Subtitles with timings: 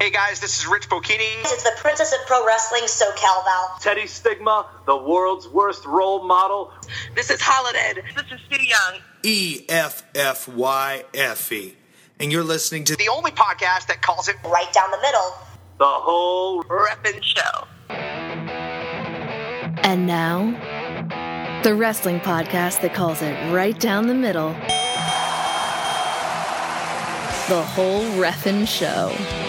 [0.00, 1.40] Hey guys, this is Rich Bocchini.
[1.40, 3.78] It's the Princess of Pro Wrestling, SoCal Val.
[3.80, 6.72] Teddy Stigma, the world's worst role model.
[7.16, 8.00] This is Holiday.
[8.14, 9.02] This is Stu Young.
[9.24, 11.74] E F F Y F E.
[12.20, 15.34] And you're listening to The only podcast that calls it Right down the middle.
[15.78, 17.66] The whole Ref'n Show.
[19.82, 24.50] And now, the wrestling podcast that calls it right down the middle.
[27.48, 29.47] The whole Ref'n Show.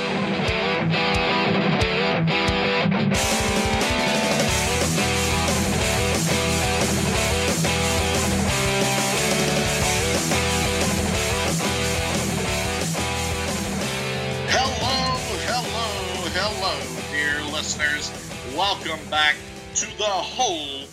[17.70, 18.12] Listeners.
[18.58, 19.36] Welcome back
[19.76, 20.88] to the whole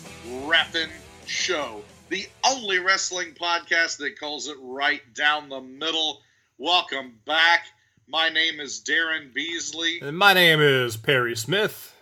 [0.47, 0.91] Ref'n
[1.25, 6.21] Show, the only wrestling podcast that calls it right down the middle.
[6.59, 7.65] Welcome back.
[8.07, 11.95] My name is Daryn Beasley, And my name is Perry Smith.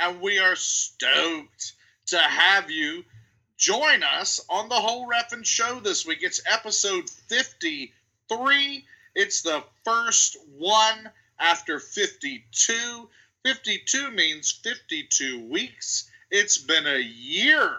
[0.00, 1.74] and we are stoked
[2.06, 3.04] to have you
[3.58, 6.18] join us on the whole Ref'n Show this week.
[6.22, 8.84] It's episode 53.
[9.14, 13.08] It's the first one after 52.
[13.44, 16.10] 52 means 52 weeks.
[16.30, 17.76] It's been a year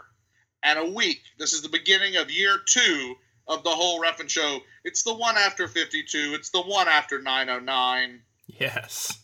[0.64, 1.22] and a week.
[1.38, 3.16] This is the beginning of year two
[3.48, 4.60] of the whole Ref'n Show.
[4.84, 6.34] It's the one after 52.
[6.34, 8.22] It's the one after 909.
[8.48, 9.20] Yes.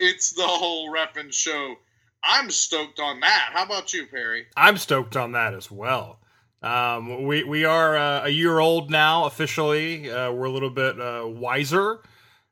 [0.00, 1.76] It's the whole Ref'n Show.
[2.24, 3.50] I'm stoked on that.
[3.52, 4.46] How about you, Perry?
[4.56, 6.18] I'm stoked on that as well.
[6.60, 10.10] Um, we we are uh, a year old now officially.
[10.10, 12.00] Uh, we're a little bit uh, wiser.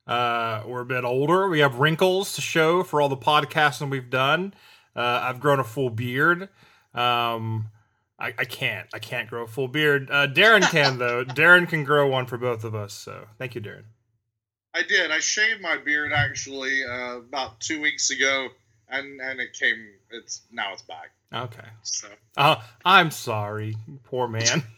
[0.07, 1.49] Uh, we're a bit older.
[1.49, 4.55] We have wrinkles to show for all the podcasting we've done.
[4.95, 6.49] Uh, I've grown a full beard.
[6.95, 7.71] Um,
[8.19, 8.89] I, I can't.
[8.95, 10.09] I can't grow a full beard.
[10.11, 11.25] Uh, Daryn can though.
[11.25, 12.93] Daryn can grow one for both of us.
[12.95, 13.85] So thank you, Daryn.
[14.75, 15.11] I did.
[15.11, 18.49] I shaved my beard actually uh, about two weeks ago,
[18.89, 19.87] and and it came.
[20.11, 21.11] It's now it's back.
[21.33, 21.69] Okay.
[21.83, 22.09] So.
[22.37, 24.63] Uh, I'm sorry, poor man.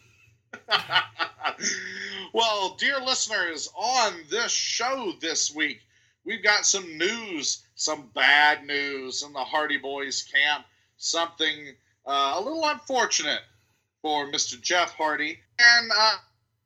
[2.33, 5.81] well, dear listeners, on this show this week,
[6.25, 10.65] we've got some news, some bad news in the Hardy Boys camp.
[10.97, 13.41] Something uh, a little unfortunate
[14.01, 14.59] for Mr.
[14.61, 16.15] Jeff Hardy, and uh,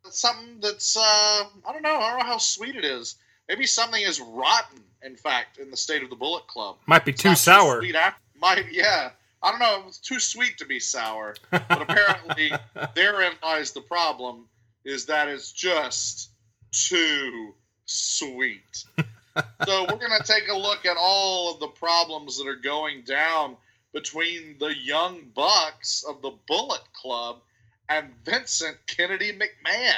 [0.10, 1.98] something that's uh, I don't know.
[1.98, 3.16] I don't know how sweet it is.
[3.48, 4.80] Maybe something is rotten.
[5.04, 7.84] In fact, in the state of the Bullet Club, Might be It's too sour.
[7.96, 9.12] after, might yeah.
[9.44, 9.84] I don't know.
[9.88, 12.52] It's too sweet to be sour, but apparently
[12.96, 14.48] therein lies the problem.
[14.86, 16.30] Is that it's just
[16.72, 17.54] too
[17.86, 18.86] sweet.
[19.66, 23.58] so we're gonna take a look at all of the problems that are going down
[23.94, 27.42] between the young bucks of the Bullet Club
[27.90, 29.94] and Vincent Kennedy McMahon.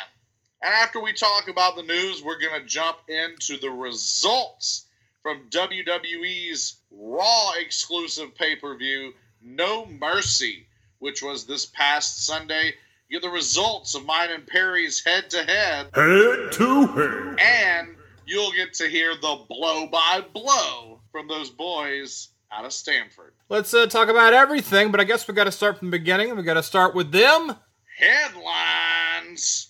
[0.61, 4.87] And after we talk about the news, we're going to jump into the results
[5.21, 9.13] from WWE's Raw exclusive pay per view,
[9.47, 10.65] No Mercy,
[10.97, 12.73] which was this past Sunday.
[13.07, 17.39] You get the results of mine and Perry's head to head, Head to Head.
[17.39, 17.95] and
[18.25, 23.33] you'll get to hear the blow by blow from those boys out of Stanford.
[23.47, 26.35] Let's uh, talk about everything, but I guess we got to start from the beginning.
[26.35, 27.55] We got to start with them.
[27.99, 29.69] Headlines.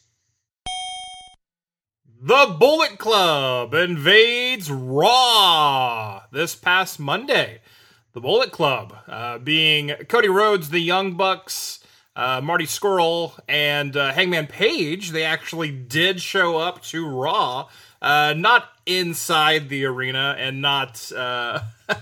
[2.21, 7.59] The Bullet Club invades Raw this past Monday.
[8.15, 11.81] The Bullet Club, uh, being Cody Rhodes, the Young Bucks,
[12.15, 17.67] uh, Marty Scurll, and uh, Hangman Page, they actually did show up to Raw.
[18.01, 21.59] Uh, not inside the arena and not uh,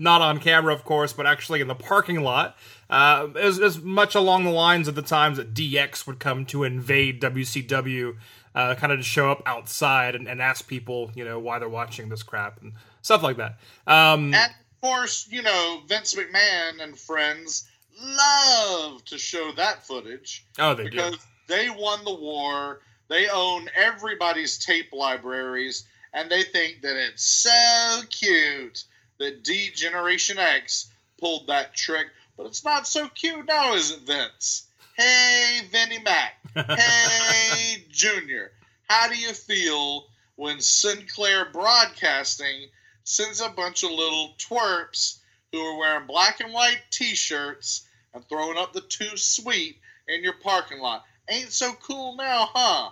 [0.00, 2.56] not on camera, of course, but actually in the parking lot.
[2.88, 6.64] Uh, as, as much along the lines of the times that DX would come to
[6.64, 8.16] invade WCW,
[8.56, 11.68] uh, kind of to show up outside and, and ask people, you know, why they're
[11.68, 13.60] watching this crap and stuff like that.
[13.86, 14.34] Um,
[14.80, 17.68] course, you know, Vince McMahon and friends
[18.02, 21.18] love to show that footage oh, they because do.
[21.48, 22.80] they won the war.
[23.08, 28.84] They own everybody's tape libraries, and they think that it's so cute
[29.18, 32.06] that D Generation X pulled that trick.
[32.36, 34.66] But it's not so cute now, is it, Vince?
[34.96, 36.34] Hey, Vinnie Mac.
[36.54, 38.52] Hey, Junior.
[38.88, 40.06] How do you feel
[40.36, 42.68] when Sinclair Broadcasting
[43.10, 45.18] sends a bunch of little twerps
[45.52, 49.78] who are wearing black and white T-shirts and throwing up the too sweet
[50.08, 51.04] in your parking lot?
[51.28, 52.90] Ain't so cool now, huh?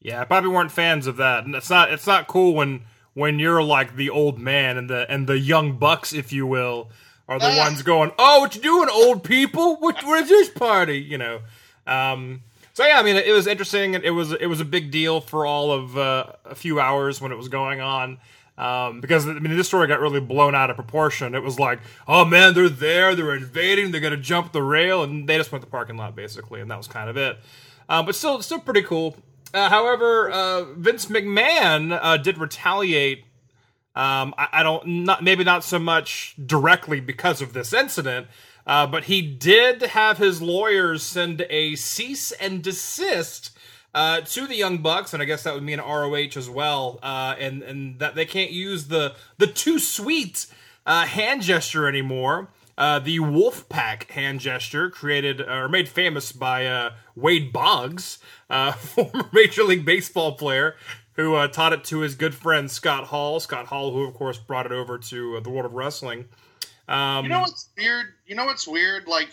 [0.00, 1.44] Yeah, probably weren't fans of that.
[1.44, 2.82] And it's not it's not cool when
[3.14, 6.90] when you're like the old man and the and the young bucks, if you will,
[7.28, 7.58] are the Ah.
[7.58, 9.76] ones going, "Oh, what you doing, old people?
[9.76, 11.40] What what is this party?" You know.
[11.86, 12.42] Um,
[12.74, 13.94] so yeah, I mean, it, was interesting.
[13.94, 17.20] And it was it was a big deal for all of uh, a few hours
[17.20, 18.18] when it was going on.
[18.58, 21.34] Um, because I mean, this story got really blown out of proportion.
[21.34, 25.28] It was like, oh man, they're there, they're invading, they're gonna jump the rail, and
[25.28, 27.38] they just went to the parking lot basically, and that was kind of it.
[27.88, 29.16] Uh, but still, still pretty cool.
[29.54, 33.24] Uh, however, uh, Vince McMahon uh, did retaliate.
[33.94, 38.28] Um, I, I don't not maybe not so much directly because of this incident,
[38.66, 43.50] uh, but he did have his lawyers send a cease and desist
[43.94, 46.98] uh, to the Young Bucks, and I guess that would mean an ROH as well,
[47.02, 50.46] uh, and and that they can't use the the too sweet
[50.86, 52.48] uh, hand gesture anymore.
[52.78, 58.18] Uh, the Wolfpac hand gesture, created or made famous by uh, Wade Boggs,
[58.48, 60.74] uh, former Major League Baseball player,
[61.12, 63.40] who uh, taught it to his good friend Scott Hall.
[63.40, 66.28] Scott Hall, who of course brought it over to uh, the world of wrestling.
[66.88, 68.06] Um, You know what's weird?
[68.26, 69.06] You know what's weird?
[69.06, 69.28] Like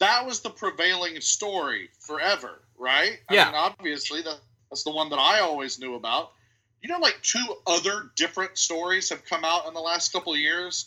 [0.00, 3.18] that was the prevailing story forever, right?
[3.28, 3.46] I Yeah.
[3.46, 4.38] mean, obviously that,
[4.70, 6.32] that's the one that I always knew about.
[6.80, 10.38] You know, like two other different stories have come out in the last couple of
[10.38, 10.86] years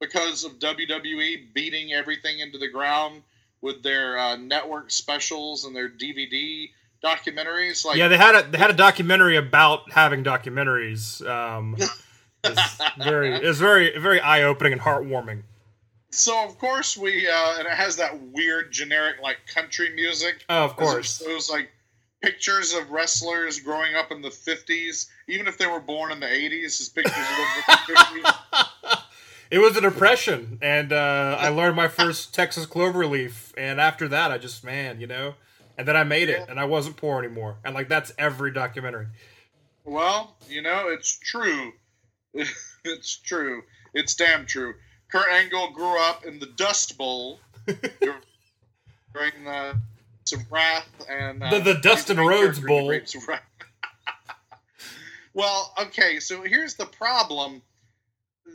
[0.00, 3.22] because of WWE beating everything into the ground
[3.60, 6.68] with their uh, network specials and their DVD
[7.02, 7.84] documentaries.
[7.84, 11.26] Like, yeah, they had a they had a documentary about having documentaries.
[11.26, 11.76] Um,
[12.44, 15.42] it's very it's very very eye opening and heartwarming.
[16.10, 20.44] So of course we uh, and it has that weird generic like country music.
[20.48, 21.22] Oh, of course.
[21.22, 21.70] shows like
[22.22, 26.26] pictures of wrestlers growing up in the 50s, even if they were born in the
[26.26, 28.98] 80s, is pictures of them the 50s.
[29.50, 34.30] It was a depression, and uh, I learned my first Texas cloverleaf, and after that,
[34.30, 35.36] I just man, you know,
[35.78, 39.06] and then I made it, and I wasn't poor anymore, and like that's every documentary.
[39.84, 41.72] Well, you know, it's true.
[42.84, 43.62] it's true.
[43.94, 44.74] It's damn true.
[45.10, 49.76] Kurt Angle grew up in the Dust Bowl during the
[50.24, 52.92] some wrath and uh, The- the Dustin he's Rhodes Bowl.
[55.34, 57.62] Well, okay, so here's the problem.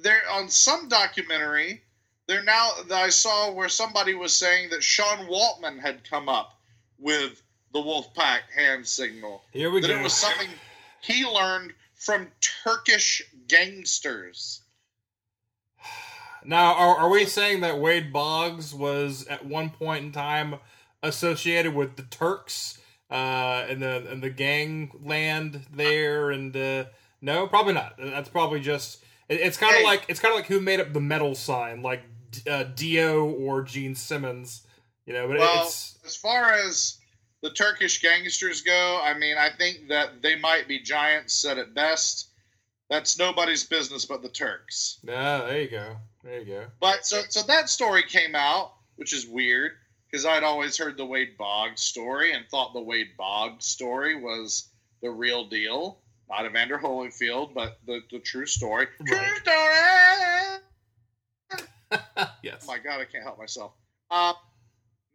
[0.01, 1.81] There on some documentary,
[2.27, 6.59] there now that I saw where somebody was saying that Sean Waltman had come up
[6.99, 7.41] with
[7.73, 9.99] the Wolfpac hand signal Here we that go.
[9.99, 10.49] it was something
[11.01, 14.62] he learned from Turkish gangsters.
[16.45, 20.55] Now, are, are we saying that Wade Boggs was at one point in time
[21.01, 22.77] associated with the Turks
[23.11, 26.31] uh, and the and the gangland there?
[26.31, 26.85] And uh,
[27.21, 27.95] no, probably not.
[27.97, 29.03] That's probably just.
[29.29, 29.85] it- it's kind of Hey.
[29.85, 32.03] like it's kind of like who made up the metal sign, like
[32.49, 34.65] uh, Dio or Gene Simmons.
[35.05, 36.97] You know, but Well, it's as far as
[37.41, 41.73] the Turkish gangsters go, I mean, I think that they might be giants said at
[41.73, 42.29] best.
[42.93, 44.99] That's nobody's business but the Turks.
[45.03, 45.45] yeah.
[45.45, 45.95] There you go.
[46.23, 46.65] There you go.
[46.79, 49.71] But so so that story came out, which is weird
[50.05, 54.69] because I'd always heard the Wade Boggs story and thought the Wade Boggs story was
[55.01, 58.85] the real deal, not Evander Holyfield, but the, the true story.
[59.07, 60.59] True story.
[62.43, 62.61] yes.
[62.61, 63.71] Oh my god, I can't help myself.
[64.11, 64.33] Uh,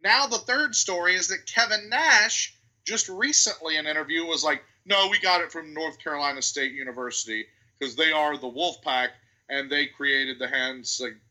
[0.03, 4.63] now the third story is that Kevin Nash just recently in an interview was like,
[4.83, 7.45] "No, we got it from North Carolina State University
[7.79, 9.09] because they are the Wolfpack
[9.49, 10.85] and they created the hand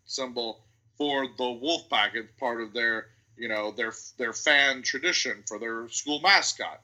[0.06, 0.60] symbol
[0.96, 2.14] for the Wolfpack.
[2.14, 3.06] It's part of their,
[3.36, 6.80] you know, their their fan tradition for their school mascot."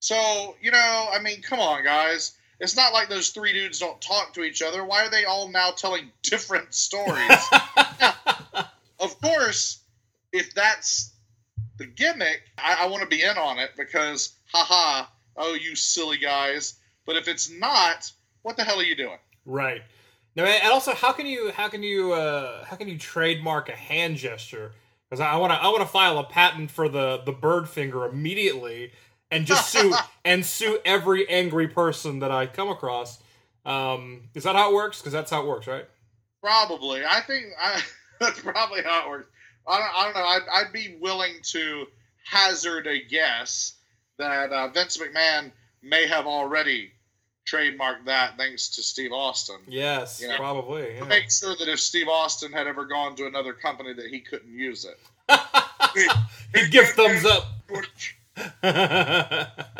[0.00, 2.36] So you know, I mean, come on, guys.
[2.60, 4.84] It's not like those three dudes don't talk to each other.
[4.84, 7.38] Why are they all now telling different stories?
[9.00, 9.80] of course,
[10.32, 11.14] if that's
[11.78, 15.06] the gimmick, I, I want to be in on it because, haha,
[15.36, 16.74] oh, you silly guys.
[17.06, 19.18] But if it's not, what the hell are you doing?
[19.44, 19.82] Right.
[20.36, 23.76] Now, and also, how can you how can you uh, how can you trademark a
[23.76, 24.72] hand gesture?
[25.08, 28.04] Because I want to I want to file a patent for the the bird finger
[28.04, 28.92] immediately
[29.30, 29.94] and just sue
[30.24, 33.18] and sue every angry person that I come across.
[33.66, 35.00] Um, is that how it works?
[35.00, 35.86] Because that's how it works, right?
[36.42, 37.04] Probably.
[37.04, 37.82] I think I,
[38.20, 39.28] that's probably how it works.
[39.66, 40.26] I don't, I don't know.
[40.26, 41.86] I'd, I'd be willing to
[42.24, 43.74] hazard a guess
[44.18, 46.92] that uh, Vince McMahon may have already
[47.50, 49.56] trademarked that thanks to Steve Austin.
[49.66, 50.36] Yes, Yeah.
[50.36, 50.94] probably.
[50.96, 51.04] yeah.
[51.04, 54.52] Make sure that if Steve Austin had ever gone to another company that he couldn't
[54.52, 54.98] use it.
[56.54, 57.46] He'd give thumbs up.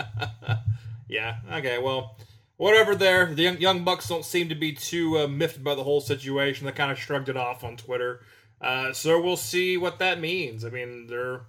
[1.08, 1.36] yeah.
[1.52, 1.78] Okay.
[1.78, 2.16] Well,
[2.56, 2.94] whatever.
[2.94, 6.00] There, the young, young bucks don't seem to be too uh, miffed by the whole
[6.00, 6.66] situation.
[6.66, 8.20] They kind of shrugged it off on Twitter.
[8.60, 10.64] Uh, so we'll see what that means.
[10.64, 11.42] I mean, they're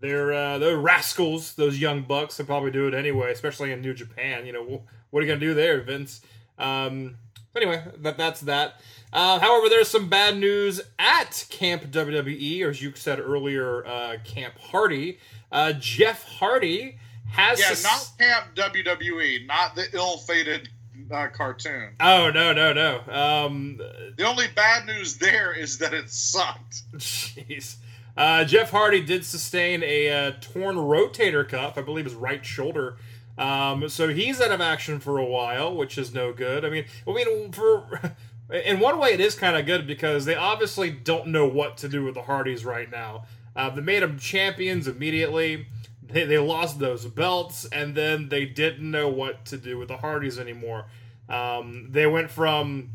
[0.00, 1.54] they're uh, they're rascals.
[1.54, 2.36] Those young bucks.
[2.36, 4.44] They'll probably do it anyway, especially in New Japan.
[4.46, 4.80] You know, wh-
[5.12, 6.20] what are you gonna do there, Vince?
[6.58, 7.16] Um,
[7.54, 8.80] anyway, that that's that.
[9.12, 14.16] Uh, however, there's some bad news at Camp WWE, or as you said earlier, uh,
[14.24, 15.18] Camp Hardy.
[15.52, 16.96] Uh, Jeff Hardy
[17.30, 20.70] has Yeah, sus- not Camp WWE, not the ill-fated
[21.10, 21.90] uh, cartoon.
[22.00, 23.00] Oh no no no.
[23.12, 23.76] Um,
[24.16, 26.90] The only bad news there is that it sucked.
[26.96, 27.76] jeez.
[28.16, 32.96] Uh, Jeff Hardy did sustain a uh, torn rotator cuff, I believe his right shoulder.
[33.42, 36.64] Um, so he's out of action for a while, which is no good.
[36.64, 38.14] I mean, I mean, for
[38.52, 41.88] in one way, it is kind of good because they obviously don't know what to
[41.88, 43.24] do with the Hardys right now.
[43.56, 45.66] Uh, they made them champions immediately.
[46.04, 49.96] They, they lost those belts, and then they didn't know what to do with the
[49.96, 50.84] Hardys anymore.
[51.28, 52.90] Um, they went from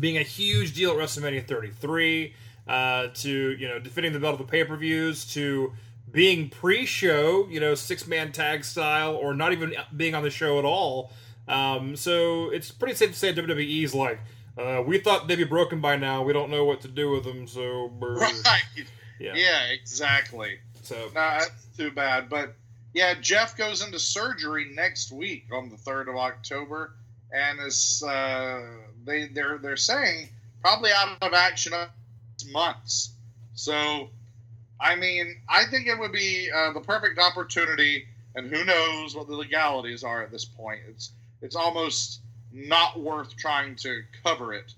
[0.00, 2.34] being a huge deal at WrestleMania 33
[2.66, 5.72] uh, to you know defending the belt of the pay per views to
[6.14, 10.64] being pre-show, you know, six-man tag style, or not even being on the show at
[10.64, 11.12] all.
[11.46, 14.20] Um, so it's pretty safe to say WWE's like,
[14.56, 16.22] uh, we thought they'd be broken by now.
[16.22, 17.46] We don't know what to do with them.
[17.46, 17.90] So.
[18.00, 18.64] Right.
[19.18, 19.34] yeah.
[19.34, 20.60] Yeah, exactly.
[20.82, 22.28] So No, that's too bad.
[22.28, 22.54] But
[22.92, 26.94] yeah, Jeff goes into surgery next week on the third of October,
[27.32, 28.62] and is uh,
[29.04, 30.28] they they're they're saying
[30.60, 31.72] probably out of action
[32.52, 33.10] months.
[33.54, 34.10] So,
[34.80, 39.28] I mean, I think it would be uh, the perfect opportunity, and who knows what
[39.28, 40.80] the legalities are at this point.
[40.88, 42.20] It's it's almost
[42.52, 44.72] not worth trying to cover it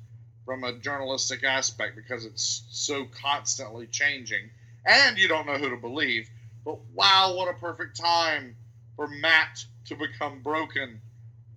[0.45, 4.51] from a journalistic aspect because it's so constantly changing
[4.87, 6.31] and you don't know who to believe.
[6.65, 8.57] But wow, what a perfect time
[8.95, 11.01] for Matt to become broken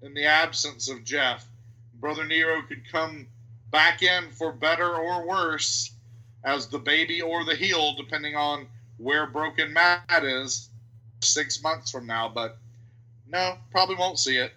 [0.01, 1.47] in the absence of Jeff.
[1.93, 3.27] Brother Nero could come
[3.71, 5.91] back in for better or worse
[6.43, 8.67] as the baby or the heel, depending on
[8.97, 10.69] where broken Matt is
[11.21, 12.29] six months from now.
[12.33, 12.57] But
[13.27, 14.53] no, probably won't see it.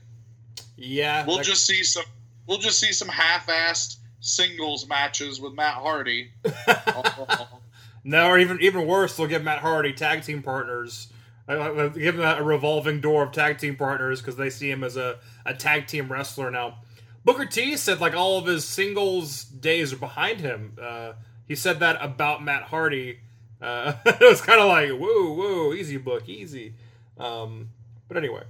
[0.77, 2.05] yeah, We'll just see some.
[2.47, 6.31] We'll just see some half-assed singles matches with Matt Hardy.
[8.05, 11.09] no, or even even worse, they'll give Matt Hardy tag team partners.
[11.49, 14.85] Uh, uh, Give him a revolving door of tag team partners because they see him
[14.85, 16.79] as a, a tag team wrestler now.
[17.25, 20.77] Booker T said like all of his singles days are behind him.
[20.81, 21.13] Uh,
[21.49, 23.21] he said that about Matt Hardy.
[23.61, 26.75] Uh, it was kind of like whoa, whoa, easy book, easy.
[27.19, 27.71] Um,
[28.09, 28.43] but anyway,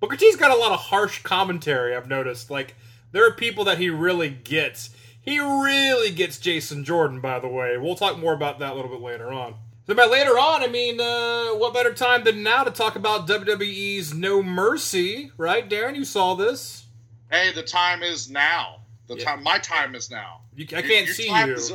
[0.00, 1.94] Booker T's got a lot of harsh commentary.
[1.94, 2.50] I've noticed.
[2.50, 2.74] Like
[3.12, 4.90] there are people that he really gets.
[5.20, 7.20] He really gets Jason Jordan.
[7.20, 9.54] By the way, we'll talk more about that a little bit later on.
[9.86, 13.26] So by later on, I mean, uh, what better time than now to talk about
[13.28, 15.94] WWE's No Mercy, right, Daryn?
[15.94, 16.86] You saw this.
[17.30, 18.80] hey, the time is now.
[19.08, 19.24] The Yeah.
[19.24, 20.40] time, my time is now.
[20.56, 21.54] You, I can't see you.
[21.54, 21.72] is.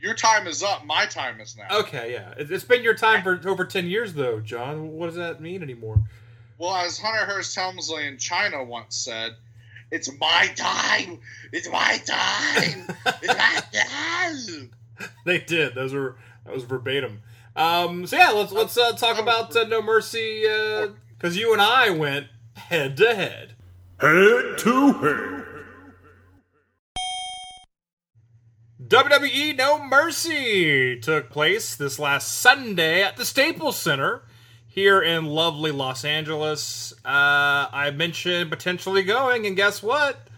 [0.00, 0.84] Your time is up.
[0.84, 1.78] My time is now.
[1.80, 4.90] Okay, yeah, It- it's been your time for over ten years, though, John.
[4.92, 6.02] What does that mean anymore?
[6.58, 9.36] Well, as Hunter Hearst Helmsley in Chyna once said,
[9.90, 11.18] "It's my time.
[11.52, 12.86] It's my time.
[13.22, 14.70] It's my time."
[15.24, 15.74] They did.
[15.74, 17.22] Those were that was verbatim.
[17.56, 20.42] Um, so yeah, let's let's uh, talk about uh, No Mercy
[21.18, 23.54] because you and I went head to head.
[24.00, 25.45] Head to head.
[28.88, 34.22] WWE No Mercy took place this last Sunday at the Staples Center
[34.68, 36.92] here in lovely Los Angeles.
[37.04, 40.28] Uh, I mentioned potentially going, and guess what?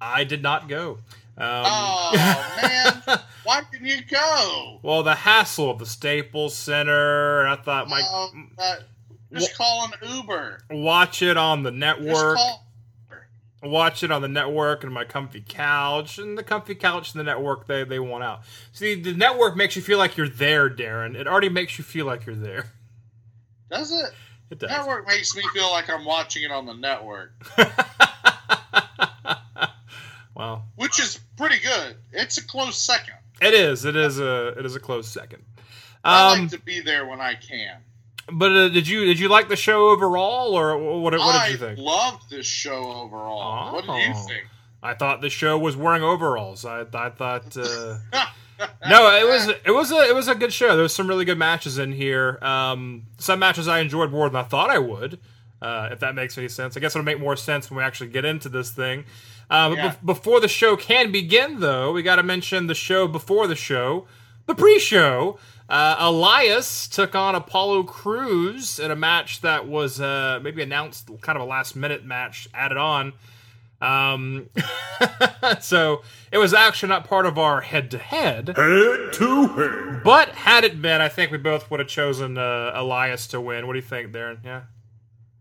[0.00, 0.98] I did not go.
[1.38, 4.78] Um, Oh man, why didn't you go?
[4.82, 7.46] well, the hassle of the Staples Center.
[7.46, 8.74] I thought, my Oh, uh,
[9.32, 10.58] just call an Uber.
[10.70, 12.36] watch it on the Just network.
[12.36, 12.66] call.
[13.62, 17.24] Watch it on the network and my comfy couch and the comfy couch and the
[17.24, 18.40] network they, they want out
[18.72, 22.04] see the network makes you feel like you're there Daryn it already makes you feel
[22.04, 22.72] like you're there
[23.70, 24.10] Does it?
[24.50, 27.32] it does Network makes me feel like I'm watching it on the network,
[30.34, 31.96] well which is pretty good.
[32.12, 33.14] It's a close second.
[33.40, 35.42] it is it is a it is a close second
[36.04, 37.78] I um like to be there when I can.
[38.30, 41.56] But uh, did you did you like the show overall or what, what did you
[41.58, 43.72] think I loved this show overall.
[43.74, 44.26] What did you Oh.
[44.28, 44.46] think?
[44.82, 46.64] I thought the show was wearing overalls.
[46.64, 47.98] I, I thought uh,
[48.88, 50.74] no, it was it was a it was a good show.
[50.74, 52.38] There was some really good matches in here.
[52.42, 55.18] Um, some matches I enjoyed more than I thought I would.
[55.60, 58.08] Uh, if that makes any sense, I guess it'll make more sense when we actually
[58.10, 59.04] get into this thing.
[59.48, 59.88] Uh, but Yeah.
[59.90, 63.54] bef- before the show can begin, though, we got to mention the show before the
[63.54, 64.06] show,
[64.46, 65.38] the pre-show.
[65.72, 71.34] Uh, Elias took on Apollo Crews in a match that was uh, maybe announced, kind
[71.34, 73.14] of a last-minute match added on.
[73.80, 74.50] Um,
[75.62, 78.48] so it was actually not part of our head-to-head.
[78.48, 80.02] Head to head.
[80.04, 83.66] But had it been, I think we both would have chosen uh, Elias to win.
[83.66, 84.44] What do you think, Daryn?
[84.44, 84.64] Yeah.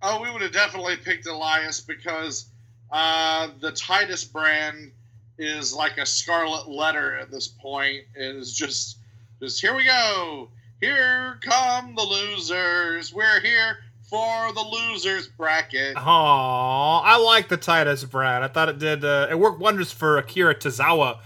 [0.01, 2.45] Oh, we would have definitely picked Elias because
[2.89, 4.93] uh, the Titus brand
[5.37, 8.05] is like a scarlet letter at this point.
[8.15, 8.99] It is just,
[9.41, 10.49] just here we go.
[10.79, 13.13] Here come the losers.
[13.13, 13.77] We're here
[14.09, 15.95] for the losers bracket.
[15.97, 18.43] Aw, I like the Titus brand.
[18.43, 19.05] I thought it did.
[19.05, 21.19] Uh, it worked wonders for Akira Tozawa.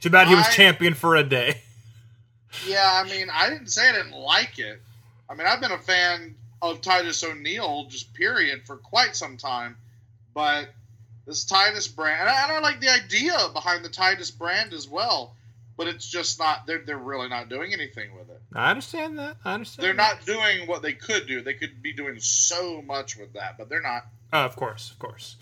[0.00, 1.60] Too bad he was I- champion for a day.
[2.66, 4.80] Yeah, I mean, I didn't say I didn't like it.
[5.30, 9.74] I mean, I've been a fan of Titus O'Neil, just period, for quite some time.
[10.34, 10.68] But
[11.26, 14.86] this Titus brand, and I, and I like the idea behind the Titus brand as
[14.86, 15.34] well.
[15.76, 16.66] But it's just not.
[16.66, 18.40] They're they're really not doing anything with it.
[18.54, 19.36] I understand that.
[19.44, 19.84] I understand.
[19.84, 20.16] They're that.
[20.18, 21.40] not doing what they could do.
[21.42, 24.02] They could be doing so much with that, but they're not.
[24.32, 25.36] Oh, of course, of course.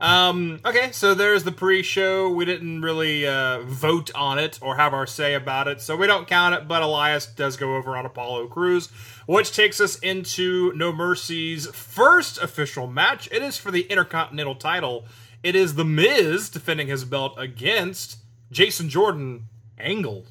[0.00, 2.28] Um, okay, so there's the pre-show.
[2.28, 6.06] We didn't really uh, vote on it or have our say about it, so we
[6.06, 6.66] don't count it.
[6.66, 8.88] But Elias does go over on Apollo Crews,
[9.26, 13.28] which takes us into No Mercy's first official match.
[13.30, 15.04] It is for the Intercontinental title.
[15.42, 18.18] It is The Miz defending his belt against
[18.50, 20.24] Jason Jordan Angle.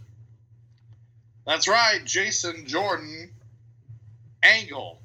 [1.46, 3.32] That's right, Jason Jordan
[4.42, 5.00] Angle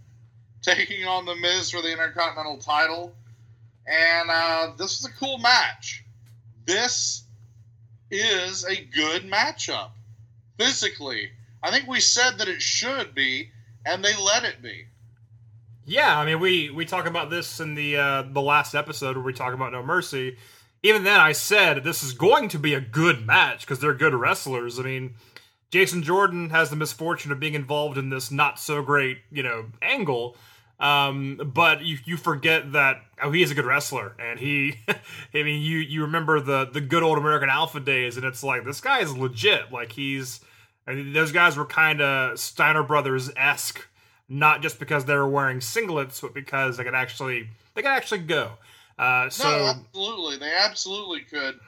[0.63, 3.13] taking on the Miz for the Intercontinental title.
[3.87, 6.05] And uh, this is a cool match.
[6.67, 7.25] This
[8.11, 9.91] is a good matchup.
[10.59, 11.31] Physically,
[11.63, 13.51] I think we said that it should be,
[13.87, 14.85] and they let it be.
[15.87, 19.25] Yeah, I mean we we talk about this in the uh, the last episode where
[19.25, 20.37] we talk about No Mercy.
[20.83, 24.15] Even then, I said this is going to be a good match because they're good
[24.15, 24.79] wrestlers.
[24.79, 25.15] I mean,
[25.71, 29.67] Jason Jordan has the misfortune of being involved in this not so great, you know,
[29.83, 30.37] angle.
[30.81, 34.79] Um, but you you forget that oh he is a good wrestler and he,
[35.35, 38.65] I mean you you remember the the good old American Alpha days and it's like
[38.65, 39.73] this guy is legit.
[39.73, 40.39] Like he's
[40.87, 43.89] I mean, those guys were kind of Steiner Brothers esque
[44.29, 48.21] not just because they were wearing singlets, but because they could actually they could actually
[48.21, 48.53] go.
[48.99, 51.59] Uh, so no, absolutely, they absolutely could.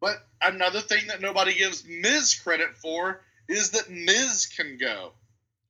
[0.00, 5.12] But another thing that nobody gives Miz credit for is that Miz can go.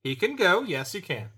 [0.03, 0.63] he can go.
[0.63, 1.29] Yes, he can.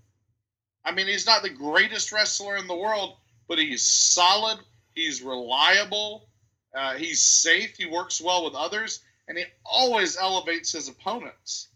[0.84, 3.16] I mean, he's not the greatest wrestler in the world,
[3.46, 4.58] but he's solid.
[4.94, 6.28] He's reliable.
[6.74, 7.76] Uh, he's safe.
[7.76, 11.68] He works well with others, and he always elevates his opponents.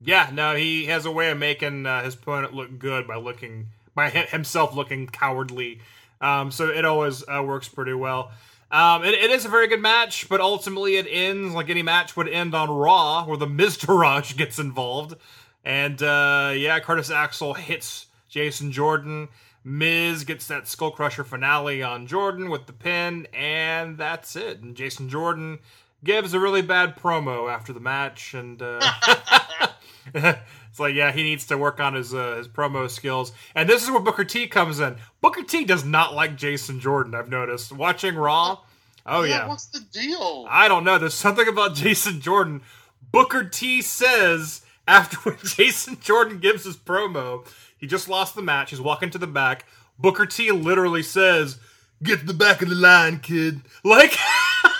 [0.00, 3.68] Yeah, no, he has a way of making uh, his opponent look good by looking
[3.94, 5.80] by himself looking cowardly.
[6.20, 8.30] Um, so it always uh, works pretty well.
[8.70, 12.16] Um, it, it is a very good match, but ultimately it ends like any match
[12.16, 15.14] would end on Raw, where the Miztourage gets involved,
[15.64, 19.28] and uh, yeah, Curtis Axel hits Jason Jordan.
[19.62, 24.60] Miz gets that Skull Crusher finale on Jordan with the pin, and that's it.
[24.60, 25.58] And Jason Jordan
[26.04, 28.80] gives a really bad promo after the match, and uh,
[30.76, 33.32] it's like, yeah, he needs to work on his uh, his promo skills.
[33.54, 34.96] And this is where Booker T comes in.
[35.22, 37.14] Booker T does not like Jason Jordan.
[37.14, 38.58] I've noticed watching Raw.
[39.06, 40.46] Oh yeah, What's the deal?
[40.50, 40.98] I don't know.
[40.98, 42.60] There's something about Jason Jordan.
[43.10, 48.68] Booker T says after when Jason Jordan gives his promo, he just lost the match.
[48.68, 49.64] He's walking to the back.
[49.98, 51.58] Booker T literally says,
[52.02, 54.14] "Get to the back of the line, kid." Like,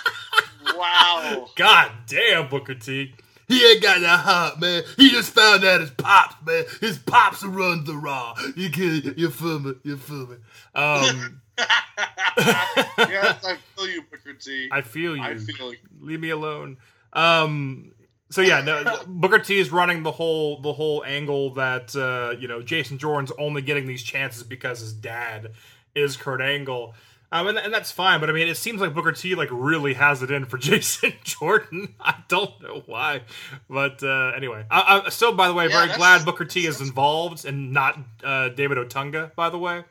[0.77, 1.49] wow.
[1.57, 3.15] God damn, Booker T.
[3.49, 4.83] He ain't got that heart, man.
[4.97, 6.65] He just found out his pops, man.
[6.81, 8.35] His pops runs the raw.
[8.57, 9.75] You can, you feel me?
[9.85, 10.37] You feel me?
[10.75, 14.69] Um, yes, I feel you, Booker T.
[14.73, 15.23] I feel you.
[15.23, 15.79] I feel you.
[16.01, 16.77] leave me alone.
[17.13, 17.93] Um.
[18.29, 22.49] So yeah, no, Booker T is running the whole the whole angle that uh, you
[22.49, 25.53] know Jason Jordan's only getting these chances because his dad
[25.95, 26.95] is Kurt Angle,
[27.33, 28.21] um, and, and that's fine.
[28.21, 31.13] But I mean, it seems like Booker T like really has it in for Jason
[31.25, 31.95] Jordan.
[32.01, 33.23] I don't know why,
[33.69, 36.67] but uh, anyway, I, I'm still, by the way, Yeah, very that's- glad Booker T
[36.67, 39.35] is involved and not uh, David Otunga.
[39.35, 39.85] By the way.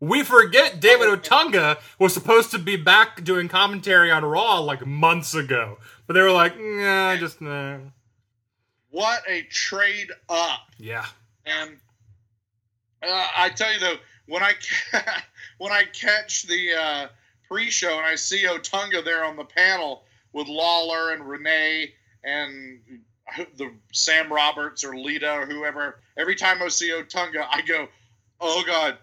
[0.00, 5.32] We forget David Otunga was supposed to be back doing commentary on Raw like months
[5.32, 7.78] ago, but they were like, "Nah, just nah."
[8.90, 10.60] What a trade up.
[10.76, 11.06] Yeah,
[11.46, 11.76] And
[13.00, 13.94] uh, I tell you though,
[14.32, 15.22] when I ca-
[15.58, 17.06] when I catch the uh,
[17.46, 21.92] pre-show and I see Otunga there on the panel with Lawler and Renee
[22.24, 22.80] and
[23.58, 27.88] the Sam Roberts or Lita or whoever, every time I see Otunga, I go,
[28.40, 28.96] "Oh God,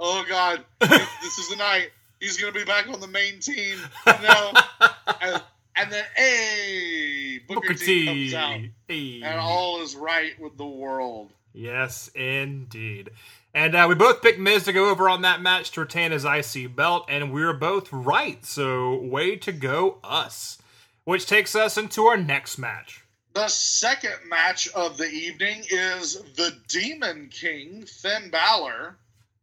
[0.00, 4.52] oh God, this is the night he's gonna be back on the main team." No,
[5.20, 5.42] and,
[5.76, 8.06] and then hey, Booker, Booker T, T.
[8.06, 9.22] comes out, Hey.
[9.22, 11.30] and all is right with the world.
[11.54, 13.10] Yes, indeed.
[13.54, 16.24] And uh, we both picked Miz to go over on that match to retain his
[16.24, 18.44] IC belt, and we were both right.
[18.46, 20.58] So, way to go, us.
[21.04, 23.04] Which takes us into our next match.
[23.34, 28.96] The second match of the evening is the Demon King, Finn Balor,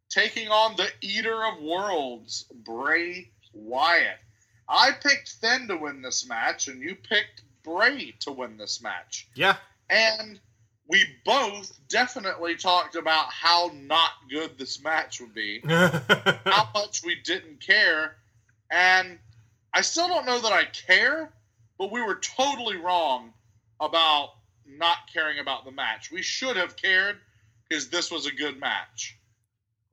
[0.09, 4.19] taking on the Eater of Worlds, Bray Wyatt.
[4.67, 9.27] I picked Finn to win this match, and you picked Bray to win this match.
[9.35, 9.57] Yeah,
[9.89, 10.39] And
[10.89, 17.15] we both definitely talked about how not good this match would be, how much we
[17.23, 18.15] didn't care,
[18.71, 19.19] and
[19.73, 21.31] I still don't know that I care,
[21.77, 23.31] but we were totally wrong
[23.79, 24.31] about
[24.67, 26.11] not caring about the match.
[26.11, 27.17] We should have cared
[27.67, 29.17] because this was a good match.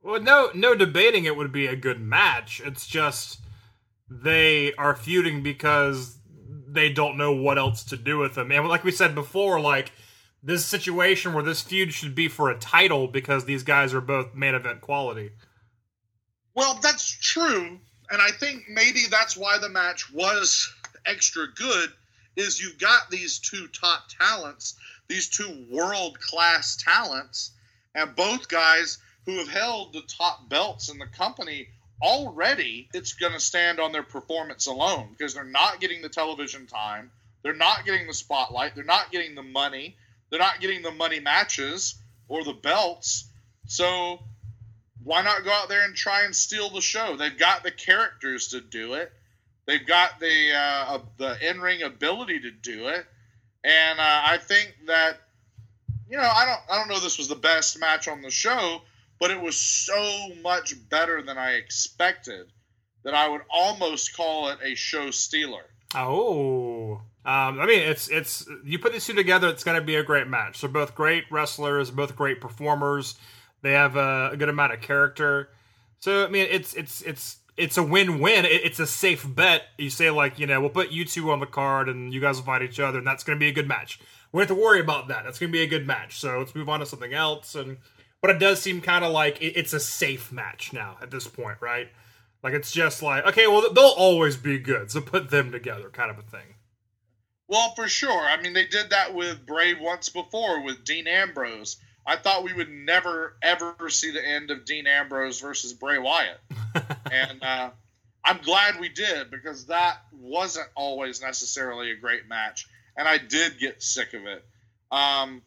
[0.02, 2.62] Well, no, no debating it would be a good match.
[2.64, 3.40] It's just
[4.08, 6.18] they are feuding because
[6.68, 8.50] they don't know what else to do with them.
[8.50, 9.92] And like we said before, like
[10.42, 14.34] this situation where this feud should be for a title because these guys are both
[14.34, 15.30] main event quality.
[16.54, 17.78] Well, that's true,
[18.10, 20.72] and I think maybe that's why the match was
[21.04, 21.92] extra good.
[22.36, 24.74] Is you've got these two top talents,
[25.08, 27.52] these two world class talents,
[27.94, 31.68] and both guys who have held the top belts in the company
[32.02, 32.88] already.
[32.94, 37.10] It's going to stand on their performance alone because they're not getting the television time,
[37.42, 39.96] they're not getting the spotlight, they're not getting the money,
[40.30, 41.96] they're not getting the money matches
[42.28, 43.28] or the belts.
[43.66, 44.20] So
[45.02, 47.16] why not go out there and try and steal the show?
[47.16, 49.12] They've got the characters to do it.
[49.66, 53.04] They've got the uh, the in ring ability to do it,
[53.64, 55.18] and uh, I think that
[56.08, 58.82] you know I don't I don't know this was the best match on the show,
[59.18, 62.46] but it was so much better than I expected
[63.02, 65.64] that I would almost call it a show stealer.
[65.94, 66.75] Oh.
[67.26, 70.04] Um, I mean, it's it's you put these two together, it's going to be a
[70.04, 70.60] great match.
[70.60, 73.16] They're both great wrestlers, both great performers.
[73.62, 75.50] They have a, a good amount of character.
[75.98, 78.44] So I mean, it's it's it's it's a win-win.
[78.44, 79.62] It, it's a safe bet.
[79.76, 82.36] You say like, you know, we'll put you two on the card, and you guys
[82.36, 83.98] will fight each other, and that's going to be a good match.
[84.30, 85.24] We don't have to worry about that.
[85.24, 86.20] That's going to be a good match.
[86.20, 87.56] So let's move on to something else.
[87.56, 87.78] And
[88.20, 91.26] but it does seem kind of like it, it's a safe match now at this
[91.26, 91.88] point, right?
[92.44, 96.10] Like it's just like, okay, well they'll always be good, so put them together, kind
[96.12, 96.54] of a thing.
[97.48, 98.20] Well, for sure.
[98.20, 101.76] I mean, they did that with Bray once before with Dean Ambrose.
[102.06, 106.40] I thought we would never ever see the end of Dean Ambrose versus Bray Wyatt,
[107.10, 107.70] and uh,
[108.24, 113.58] I'm glad we did because that wasn't always necessarily a great match, and I did
[113.58, 114.44] get sick of it.
[114.92, 115.42] Um,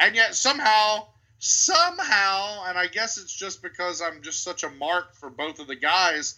[0.00, 1.06] and yet somehow,
[1.38, 5.68] somehow, and I guess it's just because I'm just such a mark for both of
[5.68, 6.36] the guys.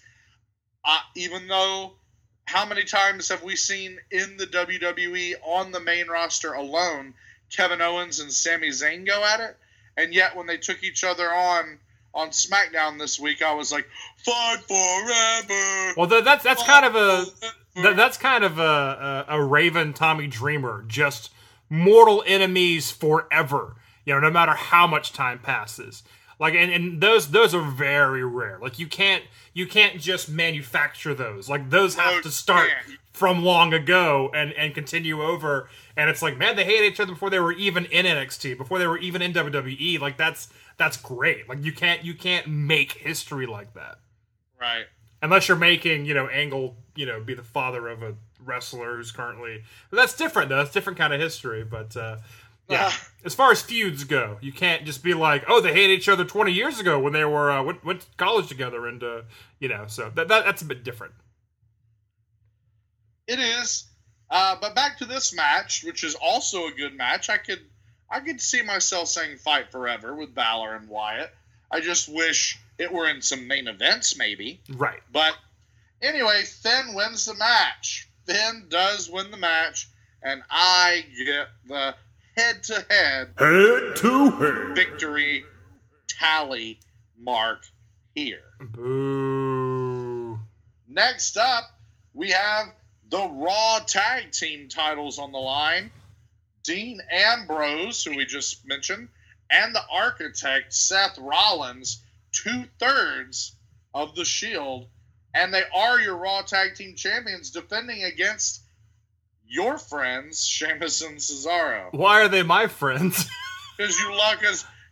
[0.85, 1.95] Uh, even though,
[2.45, 7.15] how many times have we seen in the WWE on the main roster alone?
[7.51, 9.57] Kevin Owens and Sami Zayn go at it,
[9.97, 11.79] and yet when they took each other on
[12.15, 16.97] on SmackDown this week, I was like, "Fight forever." Well, th- that's that's kind of
[16.97, 17.27] a
[17.95, 21.31] that's kind of a, a a Raven Tommy Dreamer, just
[21.69, 23.77] mortal enemies forever.
[24.05, 26.03] You know, no matter how much time passes.
[26.39, 28.59] Like, and, and those those are very rare.
[28.61, 29.23] Like, you can't
[29.55, 31.49] you can't just manufacture those.
[31.49, 32.99] Like, those have No, to start can't.
[33.13, 35.69] from long ago and and continue over.
[35.97, 38.79] And it's like, man, they hated each other before they were even in NXT, before
[38.79, 40.01] they were even in WWE.
[40.01, 41.49] Like, that's that's great.
[41.49, 43.99] Like, you can't you can't make history like that
[44.61, 44.87] right.
[45.21, 49.13] unless you're making you know Angle you know be the father of a wrestler who's
[49.13, 49.63] currently
[49.93, 50.57] that's different though.
[50.57, 51.63] That's different kind of history.
[51.63, 52.17] But uh,
[52.73, 52.93] yeah,
[53.25, 56.25] as far as feuds go, you can't just be like, oh, they hated each other
[56.25, 59.23] 20 years ago when they were uh, went, went to college together, and uh,
[59.59, 61.15] you know, so that, that that's a bit different.
[63.27, 63.85] It is.
[64.31, 67.29] Uh, but back to this match, which is also a good match.
[67.29, 67.61] I could
[68.11, 71.31] I could see myself saying fight forever with Balor and Wyatt.
[71.71, 74.61] I just wish it were in some main events, maybe.
[74.69, 75.01] Right.
[75.13, 75.35] But
[76.03, 78.09] anyway, Finn wins the match.
[78.27, 79.89] Finn does win the match,
[80.23, 81.95] and I get the
[82.37, 84.77] head to head Head to head.
[84.77, 85.45] victory
[86.09, 86.81] tally
[87.19, 87.63] mark
[88.15, 88.43] here.
[88.61, 90.39] Boo.
[90.89, 91.65] Next up,
[92.15, 92.67] we have
[93.09, 95.91] the Raw Tag Team titles on the line.
[96.65, 99.09] Dean Ambrose, who we just mentioned,
[99.51, 103.57] and the Architect Seth Rollins, two thirds
[103.95, 104.87] of the Shield,
[105.35, 108.62] and they are your Raw Tag Team champions, defending against
[109.53, 113.29] your friends Sheamus and Cesaro, Why are they my friends?
[113.77, 114.39] because you love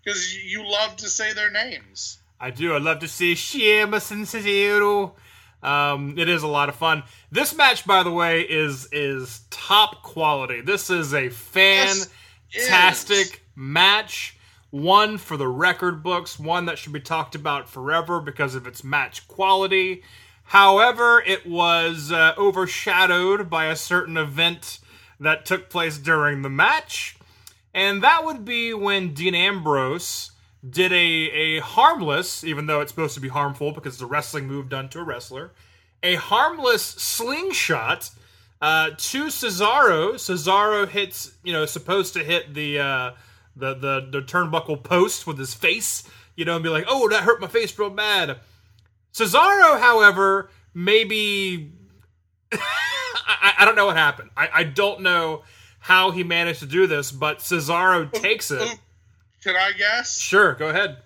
[0.04, 2.18] because you love to say their names.
[2.38, 2.74] I do.
[2.74, 5.12] I'd love to see Sheamus and Cesaro.
[5.62, 7.02] Um, it is a lot of fun.
[7.30, 10.60] This match, by the way, is is top quality.
[10.60, 14.36] This is a fantastic match.
[14.70, 16.38] One for the record books.
[16.38, 20.02] One that should be talked about forever because of its match quality.
[20.50, 24.80] However, it was uh, overshadowed by a certain event
[25.20, 27.16] that took place during the match,
[27.72, 30.32] and that would be when Dean Ambrose
[30.68, 34.48] did a, a harmless, even though it's supposed to be harmful because it's a wrestling
[34.48, 35.52] move done to a wrestler,
[36.02, 38.10] a harmless slingshot
[38.60, 40.14] uh, to Cesaro.
[40.14, 43.12] Cesaro hits, you know, supposed to hit the uh,
[43.54, 46.02] the the the turnbuckle post with his face,
[46.34, 48.40] you know, and be like, "Oh, that hurt my face real bad."
[49.12, 51.72] Cesaro, however, maybe
[52.52, 54.30] I, I don't know what happened.
[54.36, 55.42] I, I don't know
[55.80, 58.78] how he managed to do this, but Cesaro takes it.
[59.42, 60.18] Can I guess?
[60.18, 60.98] Sure, go ahead.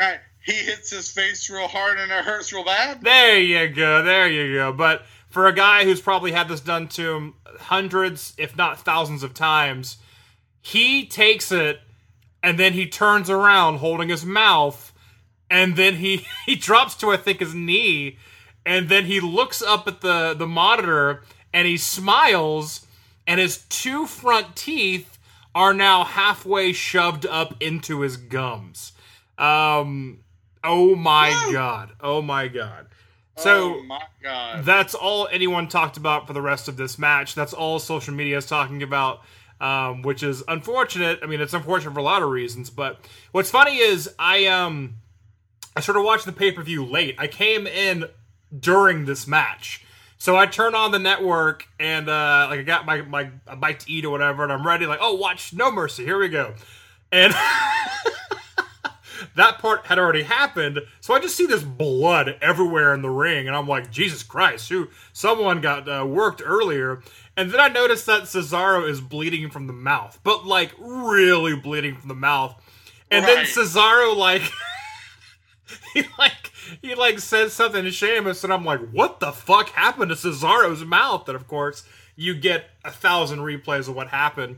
[0.00, 3.02] All right, he hits his face real hard and it hurts real bad.
[3.02, 4.02] There you go.
[4.02, 4.72] There you go.
[4.72, 9.22] But for a guy who's probably had this done to him hundreds, if not thousands
[9.22, 9.98] of times,
[10.60, 11.80] he takes it
[12.42, 14.87] and then he turns around holding his mouth
[15.50, 18.18] and then he he drops to I think his knee
[18.64, 22.86] and then he looks up at the the monitor and he smiles
[23.26, 25.18] and his two front teeth
[25.54, 28.92] are now halfway shoved up into his gums.
[29.38, 30.20] Um
[30.62, 31.92] oh my god.
[32.00, 32.86] Oh my god.
[33.36, 34.64] So oh my god.
[34.64, 37.34] that's all anyone talked about for the rest of this match.
[37.34, 39.20] That's all social media is talking about,
[39.60, 41.20] um, which is unfortunate.
[41.22, 42.68] I mean, it's unfortunate for a lot of reasons.
[42.68, 42.98] But
[43.30, 44.96] what's funny is I um
[45.78, 47.14] I sort of watched the pay per view late.
[47.18, 48.06] I came in
[48.58, 49.84] during this match.
[50.16, 53.78] So I turn on the network and uh, like I got my, my a bite
[53.80, 54.86] to eat or whatever, and I'm ready.
[54.86, 56.04] Like, oh, watch No Mercy.
[56.04, 56.54] Here we go.
[57.12, 57.32] And
[59.36, 60.80] that part had already happened.
[61.00, 64.68] So I just see this blood everywhere in the ring, and I'm like, Jesus Christ,
[64.70, 64.88] who?
[65.12, 67.04] Someone got uh, worked earlier.
[67.36, 71.94] And then I noticed that Cesaro is bleeding from the mouth, but like really bleeding
[71.94, 72.60] from the mouth.
[73.12, 74.42] And then Cesaro like
[75.94, 76.52] he like
[76.82, 80.84] he like says something to Sheamus, and I'm like, what the fuck happened to Cesaro's
[80.84, 81.28] mouth?
[81.28, 81.84] And of course,
[82.16, 84.56] you get a thousand replays of what happened.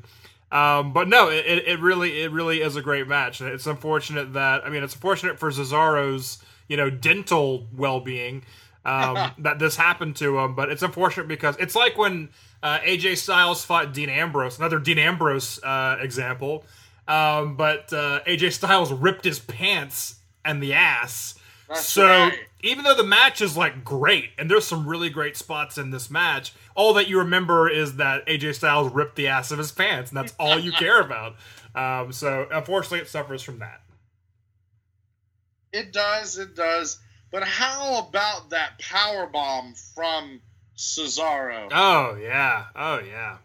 [0.53, 3.41] Um, but no, it, it it really it really is a great match.
[3.41, 8.43] It's unfortunate that I mean it's unfortunate for Cesaro's you know dental well being
[8.85, 12.31] um, that this happened to him, but it's unfortunate because it's like when
[12.63, 16.65] uh, AJ Styles fought Dean Ambrose, another Dean Ambrose uh, example.
[17.07, 20.20] Um, but uh, AJ Styles ripped his pants
[20.51, 21.37] and the ass.
[21.69, 22.39] That's so right.
[22.63, 26.11] even though the match is like great, and there's some really great spots in this
[26.11, 30.11] match, all that you remember is that AJ Styles ripped the ass of his pants,
[30.11, 31.37] and that's all you care about.
[31.75, 33.81] Um, so unfortunately, it suffers from that.
[35.73, 36.99] It does, it does.
[37.31, 40.41] But how about that power bomb from
[40.77, 41.69] Cesaro?
[41.71, 43.37] Oh yeah, oh yeah.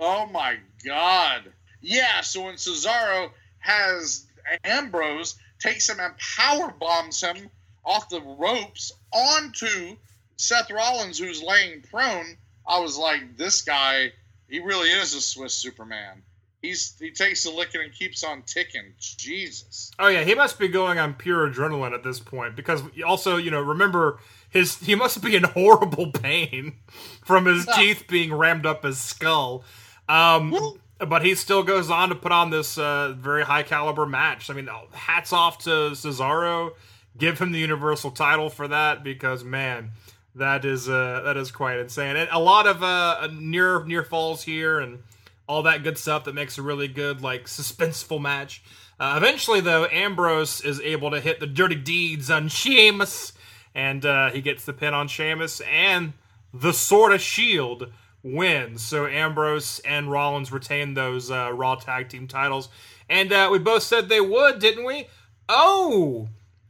[0.00, 1.52] Oh my god.
[1.82, 4.24] Yeah, so when Cesaro has
[4.64, 7.50] Ambrose takes him and power bombs him
[7.84, 9.96] off the ropes onto
[10.36, 12.36] Seth Rollins who's laying prone,
[12.68, 14.12] I was like, this guy,
[14.48, 16.22] he really is a Swiss Superman.
[16.62, 18.94] He's he takes the licking and keeps on ticking.
[18.98, 19.92] Jesus.
[19.98, 23.50] Oh yeah, he must be going on pure adrenaline at this point because also, you
[23.50, 26.76] know, remember his he must be in horrible pain
[27.24, 29.64] from his teeth being rammed up his skull.
[30.08, 30.50] Um
[30.98, 34.50] but he still goes on to put on this uh, very high caliber match.
[34.50, 36.72] I mean, hats off to Cesaro.
[37.18, 39.92] Give him the Universal title for that because man,
[40.34, 42.16] that is uh, that is quite insane.
[42.16, 45.02] And a lot of uh, near near falls here and
[45.48, 48.62] all that good stuff that makes a really good like suspenseful match.
[48.98, 53.32] Uh, eventually, though, Ambrose is able to hit the dirty deeds on Sheamus,
[53.74, 56.14] and uh, he gets the pin on Sheamus, and
[56.52, 57.92] the Sword of Shield
[58.26, 58.82] wins.
[58.82, 62.68] So Ambrose and Rollins retain those uh, Raw Tag Team titles,
[63.08, 65.06] and uh, we both said they would, didn't we?
[65.48, 66.28] Oh,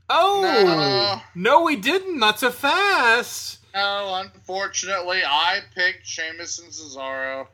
[0.09, 2.19] oh, no, we didn't.
[2.19, 3.61] Not so fast.
[3.75, 7.47] No, unfortunately, I picked Sheamus and Cesaro.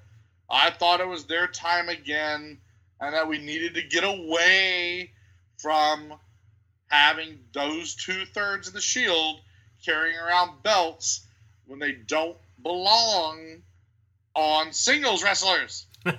[0.51, 2.59] I thought it was their time again,
[3.01, 5.13] and that we needed to get away
[5.59, 6.15] from
[6.89, 9.41] having those two thirds of the Shield
[9.85, 11.27] carrying around belts
[11.67, 13.63] when they don't belong
[14.35, 15.87] on singles wrestlers.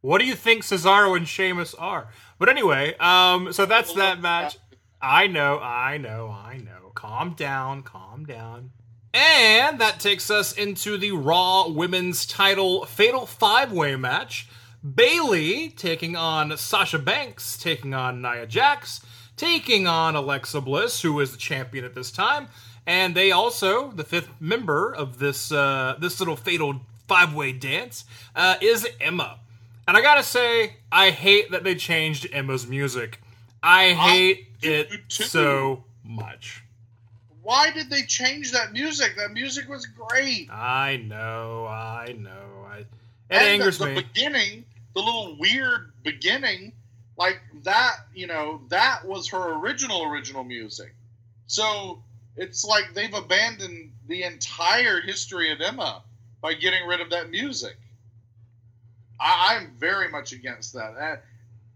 [0.00, 2.08] What do you think Cesaro and Sheamus are?
[2.38, 4.56] But anyway, um, so that's that match.
[5.02, 6.92] I know, I know, I know.
[6.94, 8.70] Calm down, calm down.
[9.12, 14.48] And that takes us into the Raw Women's Title Fatal Five Way match.
[14.94, 19.00] Bayley taking on Sasha Banks, taking on Nia Jax,
[19.36, 22.46] taking on Alexa Bliss, who is the champion at this time,
[22.88, 28.06] and they also, the fifth member of this uh, this little fatal five way dance,
[28.34, 29.38] uh, is Emma.
[29.86, 33.20] And I gotta say, I hate that they changed Emma's music.
[33.62, 35.24] I hate do it too.
[35.24, 36.64] so much.
[37.42, 39.16] Why did they change that music?
[39.16, 40.48] That music was great.
[40.50, 42.66] I know, I know.
[42.70, 42.86] I, it
[43.30, 44.02] and angers the, the me.
[44.02, 46.72] beginning, the little weird beginning,
[47.18, 50.94] like that, you know, that was her original original music.
[51.46, 52.02] So
[52.38, 56.02] it's like they've abandoned the entire history of Emma
[56.40, 57.76] by getting rid of that music.
[59.20, 60.94] I, I'm very much against that.
[61.00, 61.18] And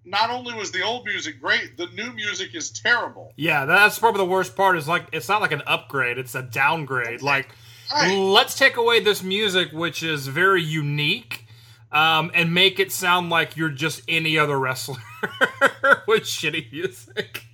[0.04, 3.32] not only was the old music great, the new music is terrible.
[3.36, 4.76] Yeah, that's probably the worst part.
[4.76, 7.22] Is like it's not like an upgrade; it's a downgrade.
[7.22, 7.48] Like,
[7.92, 8.16] Right.
[8.16, 11.46] let's take away this music, which is very unique,
[11.92, 14.96] um, and make it sound like you're just any other wrestler
[16.08, 17.44] with shitty music.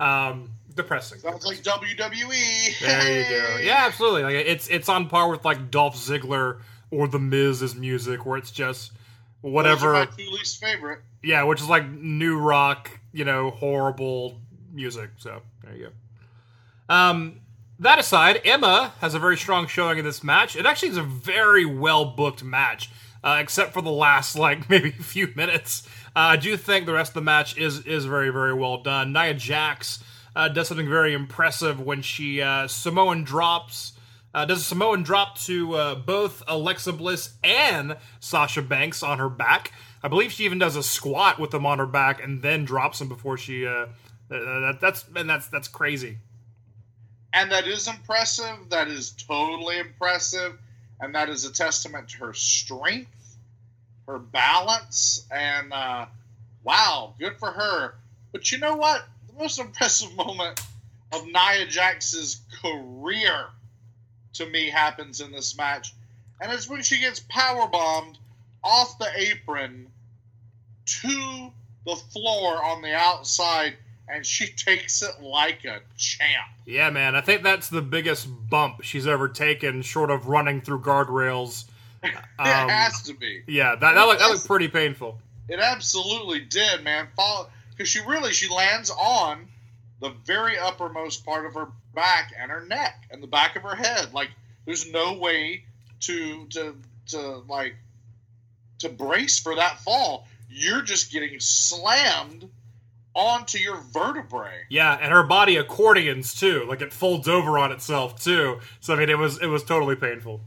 [0.00, 1.18] Um, depressing.
[1.20, 2.80] Sounds like WWE.
[2.80, 3.56] There you go.
[3.62, 4.22] Yeah, absolutely.
[4.24, 8.50] Like it's it's on par with like Dolph Ziggler or The Miz's music, where it's
[8.50, 8.92] just
[9.42, 9.94] Those whatever.
[9.94, 11.00] are my two least favorite.
[11.22, 14.40] Yeah, which is like new rock, you know, horrible
[14.72, 15.10] music.
[15.18, 15.90] So there you
[16.88, 16.94] go.
[16.94, 17.40] Um,
[17.78, 20.56] that aside, Emma has a very strong showing in this match.
[20.56, 22.90] It actually is a very well booked match,
[23.24, 25.86] uh, except for the last like maybe a few minutes.
[26.14, 29.12] Uh, I do think the rest of the match is is very very well done.
[29.12, 30.02] Nia Jax
[30.34, 33.92] uh, does something very impressive when she uh, Samoan drops.
[34.34, 39.28] Uh, does a Samoan drop to uh, both Alexa Bliss and Sasha Banks on her
[39.28, 39.72] back.
[40.02, 42.98] I believe she even does a squat with them on her back and then drops
[42.98, 43.66] them before she.
[43.66, 43.86] Uh,
[44.30, 46.18] uh, that, that's and that's that's crazy.
[47.34, 48.70] And that is impressive.
[48.70, 50.58] That is totally impressive.
[51.00, 53.36] And that is a testament to her strength,
[54.06, 56.06] her balance, and uh,
[56.62, 57.94] wow, good for her.
[58.32, 59.04] But you know what?
[59.34, 60.60] The most impressive moment
[61.12, 63.46] of Nia Jax's career
[64.34, 65.94] to me happens in this match.
[66.40, 68.18] And it's when she gets power bombed
[68.64, 69.88] off the apron
[70.84, 71.50] to
[71.86, 73.74] the floor on the outside
[74.08, 76.48] and she takes it like a champ.
[76.66, 77.14] Yeah, man.
[77.14, 81.64] I think that's the biggest bump she's ever taken, short of running through guardrails.
[82.02, 83.42] it Um, has to be.
[83.46, 85.18] Yeah, that that looked, that looked pretty painful.
[85.48, 87.08] It absolutely did, man.
[87.16, 87.48] Follow
[87.82, 89.48] because she really she lands on
[90.00, 91.66] the very uppermost part of her
[91.96, 94.14] back and her neck and the back of her head.
[94.14, 94.30] Like
[94.64, 95.64] there's no way
[96.02, 96.76] to to
[97.08, 97.74] to like
[98.78, 100.28] to brace for that fall.
[100.48, 102.48] You're just getting slammed
[103.14, 104.62] onto your vertebrae.
[104.70, 106.64] Yeah, and her body accordions too.
[106.68, 108.60] Like it folds over on itself too.
[108.78, 110.40] So I mean, it was it was totally painful.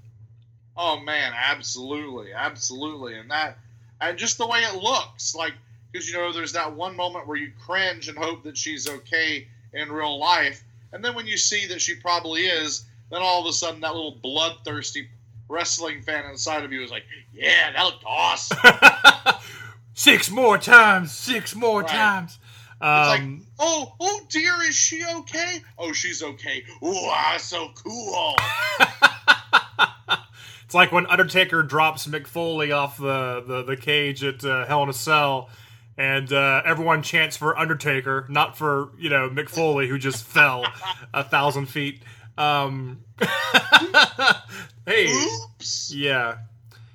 [0.78, 3.58] Oh man, absolutely, absolutely, and that,
[4.00, 5.54] and just the way it looks, like
[5.96, 9.48] because you know, there's that one moment where you cringe and hope that she's okay
[9.72, 13.48] in real life, and then when you see that she probably is, then all of
[13.48, 15.08] a sudden that little bloodthirsty
[15.48, 17.04] wrestling fan inside of you is like,
[17.34, 18.58] yeah, that looked awesome.
[19.94, 21.90] six more times, six more Right.
[21.90, 22.40] times.
[22.74, 25.62] It's like, Um, oh, oh dear, is she okay?
[25.78, 26.66] Oh, she's okay.
[26.82, 28.36] Wow, so cool.
[30.66, 34.84] it's like when Undertaker drops Mick Foley off the the, the cage at uh, Hell
[34.84, 35.50] in a Cell,
[35.98, 40.66] and uh, everyone chants for Undertaker, not for you know Mick Foley who just fell
[41.14, 42.02] a thousand feet.
[42.38, 43.00] Um,
[44.86, 45.94] hey, Oops.
[45.94, 46.38] Yeah.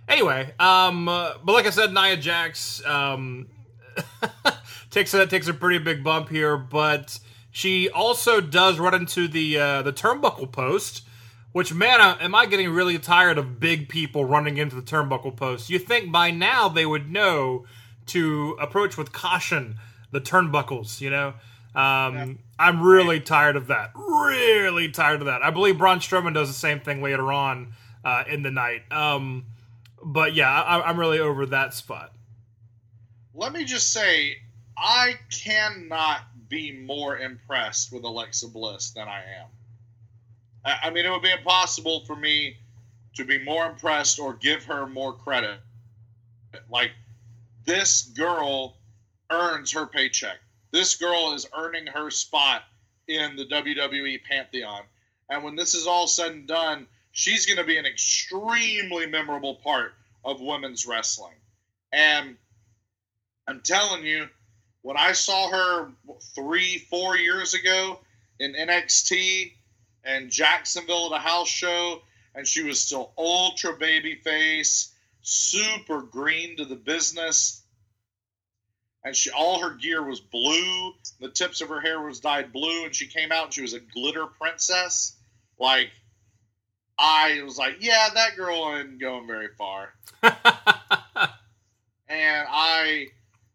[0.08, 3.48] Anyway, um, uh, but like I said, Nia Jax um,
[4.90, 7.18] takes a takes a pretty big bump here, but
[7.50, 11.04] she also does run into the uh, the turnbuckle post.
[11.52, 15.68] Which man, am I getting really tired of big people running into the turnbuckle post?
[15.68, 17.64] You think by now they would know
[18.10, 19.76] to approach with caution
[20.12, 21.34] the turnbuckles, you know?
[21.74, 23.92] Um, I'm really tired of that.
[23.94, 25.42] Really tired of that.
[25.42, 28.82] I believe Braun Strowman does the same thing later on uh, in the night.
[28.90, 29.44] Um,
[30.02, 32.12] but yeah, I, I'm really over that spot.
[33.34, 34.36] let me just say,
[34.76, 39.46] I cannot be more impressed with Alexa Bliss than I am.
[40.64, 42.56] I I mean, it would be impossible for me
[43.14, 45.60] to be more impressed or give her more credit.
[46.68, 46.90] Like,
[47.64, 48.76] this girl
[49.30, 50.38] earns her paycheck.
[50.72, 52.62] This girl is earning her spot
[53.08, 54.82] in the WWE Pantheon.
[55.28, 59.56] And when this is all said and done, she's going to be an extremely memorable
[59.56, 59.94] part
[60.24, 61.34] of women's wrestling.
[61.92, 62.36] And
[63.48, 64.28] I'm telling you,
[64.82, 65.90] when I saw her
[66.34, 68.00] three, four years ago
[68.38, 69.52] in NXT
[70.04, 72.02] and Jacksonville at a house show,
[72.34, 77.62] and she was still ultra baby face, super green to the business,
[79.04, 80.92] and she all her gear was blue.
[81.20, 83.74] The tips of her hair was dyed blue, and she came out and she was
[83.74, 85.16] a glitter princess.
[85.58, 85.90] Like
[86.98, 89.90] I was like, yeah, that girl isn't going very far
[90.22, 90.34] and
[92.50, 93.06] I,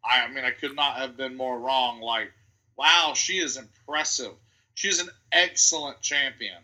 [0.04, 2.02] I mean, I could not have been more wrong.
[2.02, 2.32] Like,
[2.78, 4.34] wow, she is impressive.
[4.74, 6.58] She's an excellent champion,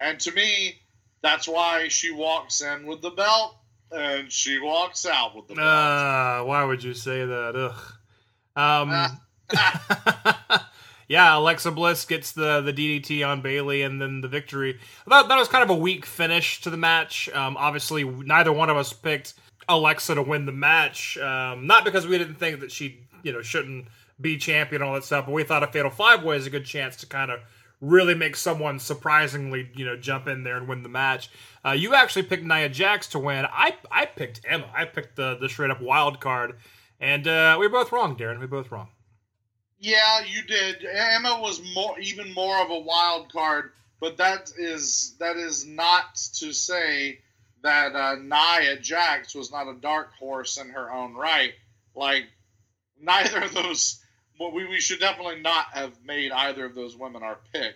[0.00, 0.76] and to me,
[1.22, 3.56] that's why she walks in with the belt
[3.90, 5.54] and she walks out with the.
[5.54, 7.56] Uh, why would you say that?
[7.56, 7.92] Ugh.
[8.56, 9.20] Um,
[11.08, 14.78] yeah, Alexa Bliss gets the the DDT on Bayley and then the victory.
[15.08, 17.28] Thought that was kind of a weak finish to the match.
[17.30, 19.34] Um, obviously, neither one of us picked
[19.68, 21.18] Alexa to win the match.
[21.18, 23.86] Um, not because we didn't think that she, you know, shouldn't
[24.20, 26.50] be champion and all that stuff, but we thought a Fatal Five Way is a
[26.50, 27.40] good chance to kind of
[27.80, 31.30] really make someone surprisingly, you know, jump in there and win the match.
[31.64, 33.46] Uh, you actually picked Nia Jax to win.
[33.46, 34.70] I I picked Emma.
[34.74, 36.58] I picked the the straight up wild card,
[37.00, 38.34] and uh, we were both wrong, Daryn.
[38.34, 38.88] We were both wrong.
[39.78, 40.84] Yeah, you did.
[40.84, 46.14] Emma was more, even more of a wild card, but that is that is not
[46.34, 47.18] to say
[47.62, 51.52] that uh, Nia Jax was not a dark horse in her own right.
[51.94, 52.24] Like
[53.00, 54.00] neither of those,
[54.38, 57.74] well, we we should definitely not have made either of those women our pick,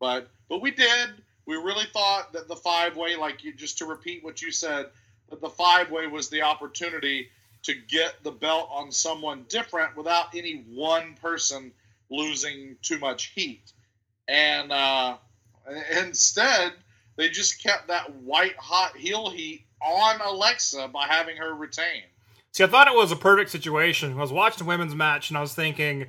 [0.00, 1.10] but but we did.
[1.46, 4.86] We really thought that the five way, like you, just to repeat what you said,
[5.30, 7.30] that the five way was the opportunity
[7.62, 11.72] to get the belt on someone different without any one person
[12.10, 13.72] losing too much heat.
[14.28, 15.16] And uh,
[15.98, 16.72] instead,
[17.16, 22.02] they just kept that white hot heel heat on Alexa by having her retain.
[22.58, 24.14] See, I thought it was a perfect situation.
[24.14, 26.08] I was watching the women's match and I was thinking,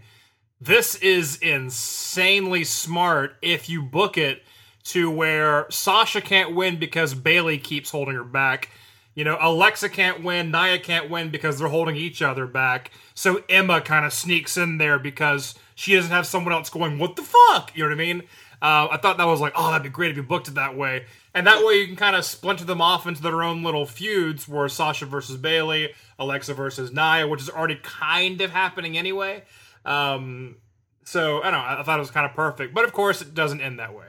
[0.59, 4.41] this is insanely smart if you book it
[4.85, 8.69] to where Sasha can't win because Bayley keeps holding her back.
[9.13, 12.89] You know, Alexa can't win, Nia can't win because they're holding each other back.
[13.13, 17.15] So Emma kind of sneaks in there because she doesn't have someone else going, what
[17.15, 17.71] the fuck?
[17.75, 18.23] You know what I mean?
[18.61, 20.75] Uh, I thought that was like, oh, that'd be great if you booked it that
[20.75, 21.05] way.
[21.33, 24.47] And that way you can kind of splinter them off into their own little feuds
[24.49, 29.43] where Sasha versus Bayley, Alexa versus Nia, which is already kind of happening anyway.
[29.85, 30.57] Um,
[31.05, 32.73] so, I don't know, I thought it was kind of perfect.
[32.73, 34.07] But of course, it doesn't end that way.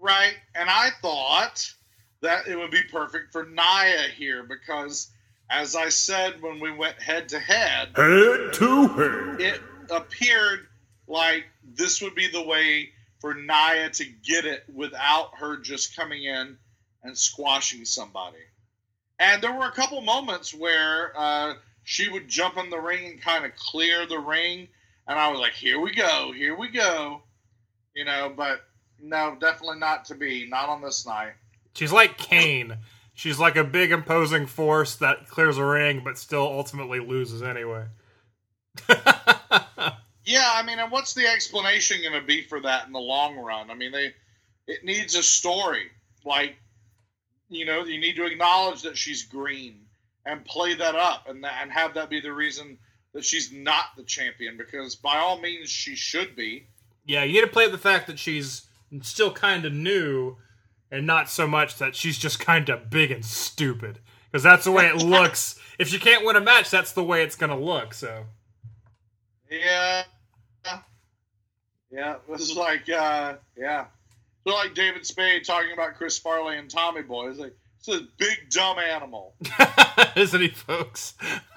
[0.00, 0.34] Right.
[0.54, 1.70] And I thought
[2.22, 5.10] that it would be perfect for Nia here because,
[5.50, 9.40] as I said when we went head to head, Head to head.
[9.40, 9.60] it
[9.90, 10.66] appeared
[11.06, 12.90] like this would be the way
[13.20, 16.56] for Nia to get it without her just coming in
[17.02, 18.38] and squashing somebody.
[19.18, 21.54] And there were a couple moments where uh,
[21.84, 24.68] she would jump in the ring and kind of clear the ring,
[25.06, 27.22] and I was like, "Here we go, here we go,"
[27.94, 28.32] you know.
[28.36, 28.60] But
[29.00, 31.32] no, definitely not to be, not on this night.
[31.74, 32.76] She's like Kane.
[33.14, 37.86] She's like a big imposing force that clears a ring, but still ultimately loses anyway.
[40.28, 43.38] Yeah, I mean, and what's the explanation going to be for that in the long
[43.38, 43.70] run?
[43.70, 44.12] I mean, they
[44.66, 45.84] it needs a story.
[46.22, 46.56] Like,
[47.48, 49.86] you know, you need to acknowledge that she's green
[50.26, 52.76] and play that up, and that, and have that be the reason
[53.14, 54.58] that she's not the champion.
[54.58, 56.66] Because by all means, she should be.
[57.06, 58.66] Yeah, you need to play up the fact that she's
[59.00, 60.36] still kind of new,
[60.90, 64.00] and not so much that she's just kind of big and stupid.
[64.30, 65.58] Because that's the way it looks.
[65.78, 67.94] if she can't win a match, that's the way it's going to look.
[67.94, 68.24] So
[69.50, 70.04] Yeah,
[71.90, 72.16] yeah.
[72.28, 73.86] This is like, uh, yeah,
[74.46, 77.30] so like David Spade talking about Chris Farley and Tommy Boy.
[77.30, 79.34] It's like it's a big dumb animal.
[80.16, 81.14] isn't he, folks?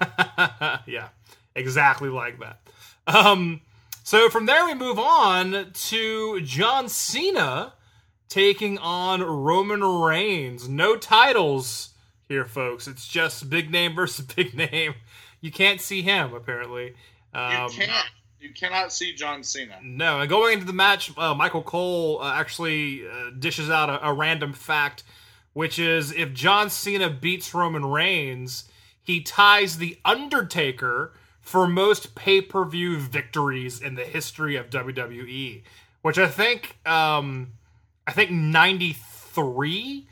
[0.86, 1.08] yeah,
[1.54, 2.60] exactly like that.
[3.06, 3.60] Um,
[4.04, 7.74] so from there, we move on to John Cena
[8.28, 10.68] taking on Roman Reigns.
[10.68, 11.90] No titles
[12.28, 12.86] here, folks.
[12.88, 14.94] It's just big name versus big name.
[15.40, 16.94] You can't see him apparently.
[17.34, 17.90] You Um, can't.
[18.42, 19.78] You cannot see John Cena.
[19.84, 24.08] no, and going into the match, uh, Michael Cole uh, actually uh, dishes out a,
[24.08, 25.04] a random fact,
[25.52, 28.64] which is if John Cena beats Roman Reigns,
[29.00, 35.62] he ties the Undertaker for most pay per view victories in the history of WWE,
[36.02, 37.52] which I think, um,
[38.08, 40.08] I think ninety three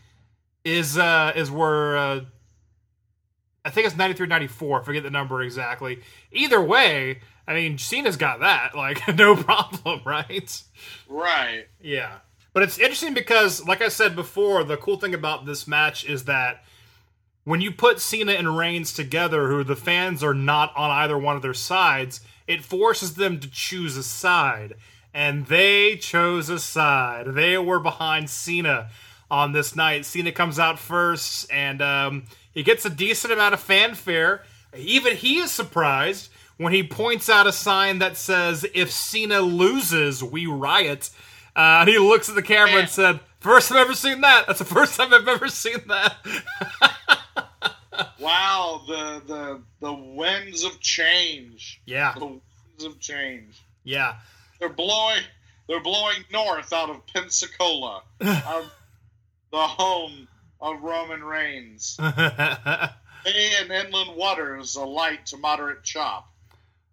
[0.64, 1.96] is uh, is where.
[1.96, 2.20] Uh,
[3.62, 4.84] I think it's 93 94.
[4.84, 6.00] Forget the number exactly.
[6.32, 7.20] Either way,
[7.50, 8.76] I mean, Cena's got that.
[8.76, 10.62] Like, no problem, right?
[11.08, 11.66] Right.
[11.82, 12.18] Yeah.
[12.52, 16.26] But it's interesting because, like I said before, the cool thing about this match is
[16.26, 16.62] that
[17.42, 21.34] when you put Cena and Reigns together, who the fans are not on either one
[21.34, 24.74] of their sides, it forces them to choose a side.
[25.12, 27.34] And they chose a side.
[27.34, 28.90] They were behind Cena
[29.28, 30.04] on this night.
[30.04, 34.44] Cena comes out first, and um, he gets a decent amount of fanfare.
[34.76, 36.30] Even he is surprised
[36.60, 41.08] when he points out a sign that says, If Cena loses, we riot.
[41.56, 44.46] Uh, and he looks at the camera and said, First time I've ever seen that.
[44.46, 46.16] That's the first time I've ever seen that.
[48.18, 48.82] Wow.
[48.86, 51.80] The the the winds of change.
[51.86, 53.60] yeah, The winds of change.
[53.84, 54.16] yeah.
[54.58, 55.22] They're blowing.
[55.68, 58.70] They're blowing north out of Pensacola, of
[59.52, 60.28] the home
[60.60, 61.96] of Roman Reigns.
[62.16, 66.29] Bay and inland waters, a light to moderate chop.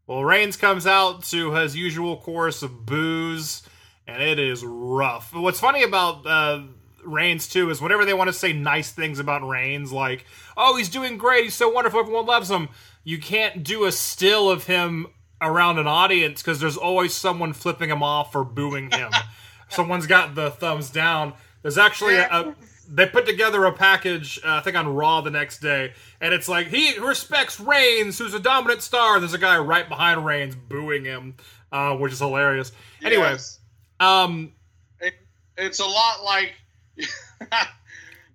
[0.08, 3.62] Well, Reigns comes out to his usual chorus of boos,
[4.08, 5.34] and it is rough.
[5.34, 6.62] What's funny about uh,
[7.04, 10.88] Reigns too is whenever they want to say nice things about Reigns, like "Oh, he's
[10.88, 12.70] doing great, he's so wonderful, everyone loves him,"
[13.04, 15.08] you can't do a still of him
[15.42, 19.12] around an audience because there's always someone flipping him off or booing him.
[19.70, 21.34] Someone's got the thumbs down.
[21.62, 22.56] There's actually a, a
[22.90, 26.48] they put together a package, uh, I think on Raw the next day, and it's
[26.48, 29.20] like he respects Reigns, who's a dominant star.
[29.20, 31.36] There's a guy right behind Reigns booing him,
[31.72, 32.72] uh, which is hilarious.
[33.04, 33.60] Anyway, Yes.
[34.00, 34.54] um,
[35.00, 35.14] it,
[35.58, 36.54] it's a lot like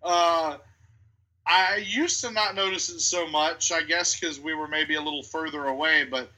[0.03, 0.57] uh,
[1.47, 3.73] I used to not notice it so much.
[3.73, 6.05] I guess because we were maybe a little further away.
[6.05, 6.31] But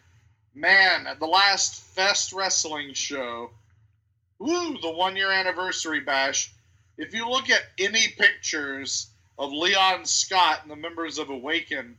[0.55, 3.51] man, at the last Fest Wrestling show,
[4.39, 6.53] woo, the one year anniversary bash.
[6.97, 11.97] If you look at any pictures of Leon Scott and the members of Awaken,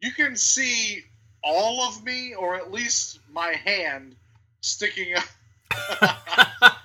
[0.00, 1.04] you can see
[1.42, 4.14] all of me, or at least my hand,
[4.60, 5.24] sticking up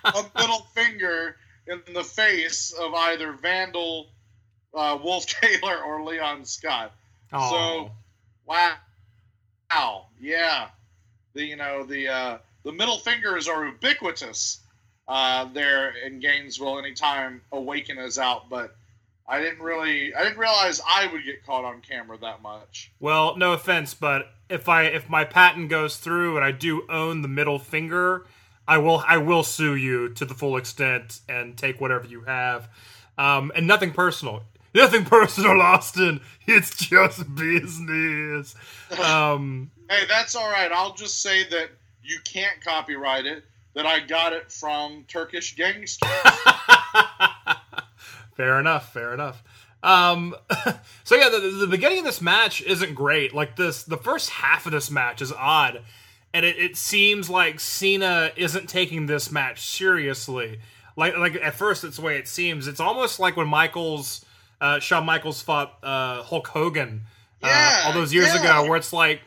[0.06, 1.36] a middle finger
[1.68, 4.08] in the face of either Vandal,
[4.74, 6.94] uh, Wolf Taylor, or Leon Scott.
[7.34, 7.50] aw.
[7.50, 7.92] So,
[8.46, 8.76] wow,
[9.70, 10.70] wow, yeah,
[11.34, 14.60] the you know the uh, the middle fingers are ubiquitous
[15.08, 18.76] uh, there in Gainesville anytime Awaken is out, but.
[19.30, 22.94] I didn't really, I didn't realize I would get caught on camera that much.
[23.02, 27.24] Well, no offense, but if I if my patent goes through and I do own
[27.24, 28.26] the middle finger,
[28.68, 32.70] I will I will sue you to the full extent and take whatever you have.
[33.18, 34.44] Um, and nothing personal.
[34.74, 36.22] Nothing personal, Austin.
[36.46, 38.56] It's just business.
[39.04, 40.72] Um, Hey, that's all right.
[40.72, 41.70] I'll just say that
[42.04, 43.44] you can't copyright it.
[43.74, 46.10] That I got it from Turkish gangsters.
[48.36, 48.92] fair enough.
[48.92, 49.44] Fair enough.
[49.84, 50.36] Um,
[51.04, 53.34] so yeah, the, the beginning of this match isn't great.
[53.34, 55.84] Like this, the first half of this match is odd,
[56.34, 60.60] and it, it seems like Cena isn't taking this match seriously.
[60.96, 62.68] Like, like at first, it's the way it seems.
[62.68, 64.26] It's almost like when Michaels,
[64.60, 67.04] uh, Shawn Michaels fought uh, Hulk Hogan
[67.44, 68.42] uh, Yeah, all those years yeah.
[68.42, 69.22] ago, where it's like,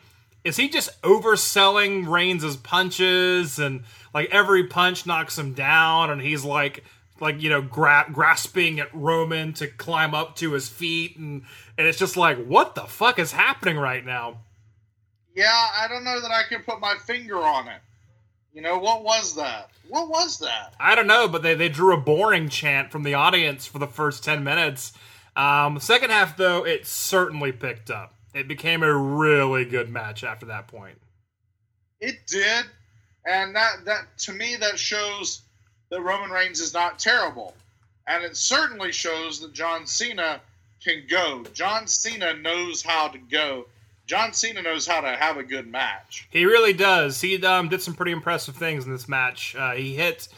[0.45, 3.85] is he just overselling Reigns' punches and
[4.15, 6.85] like every punch knocks him down, and he's like
[7.21, 11.43] like you know gra- grasping at Roman to climb up to his feet, and
[11.77, 14.39] and it's just like what the fuck is happening right now?
[15.35, 17.81] yeah, I don't know that I can put my finger on it.
[18.53, 19.71] You know, what was that?
[19.89, 20.75] What was that?
[20.81, 23.87] I don't know, but they they drew a boring chant from the audience for the
[23.87, 24.93] first ten minutes.
[25.37, 28.15] Um, second half though, it certainly picked up.
[28.35, 30.99] It became a really good match after that point.
[32.01, 32.65] It did.
[33.27, 35.43] And that, that to me, that shows
[35.91, 37.55] that Roman Reigns is not terrible.
[38.07, 40.41] And it certainly shows that John Cena
[40.83, 41.45] can go.
[41.53, 43.67] John Cena knows how to go.
[44.07, 46.27] John Cena knows how to have a good match.
[46.31, 47.21] He really does.
[47.21, 49.55] He um, did some pretty impressive things in this match.
[49.55, 50.29] Uh, he hit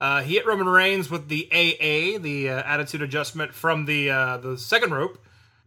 [0.00, 4.36] uh, he hit Roman Reigns with the AA, the uh, attitude adjustment from the uh,
[4.36, 5.18] the second rope.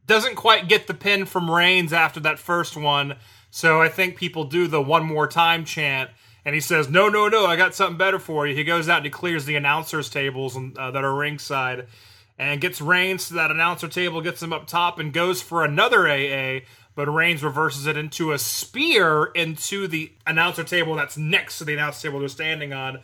[0.09, 3.17] Doesn't quite get the pin from Reigns after that first one,
[3.51, 6.09] so I think people do the one more time chant.
[6.43, 7.45] And he says, "No, no, no!
[7.45, 10.57] I got something better for you." He goes out and he clears the announcers' tables
[10.57, 11.85] uh, that are ringside,
[12.39, 16.09] and gets Reigns to that announcer table, gets him up top, and goes for another
[16.09, 16.61] AA.
[16.95, 21.75] But Reigns reverses it into a spear into the announcer table that's next to the
[21.75, 23.01] announcer table they're standing on.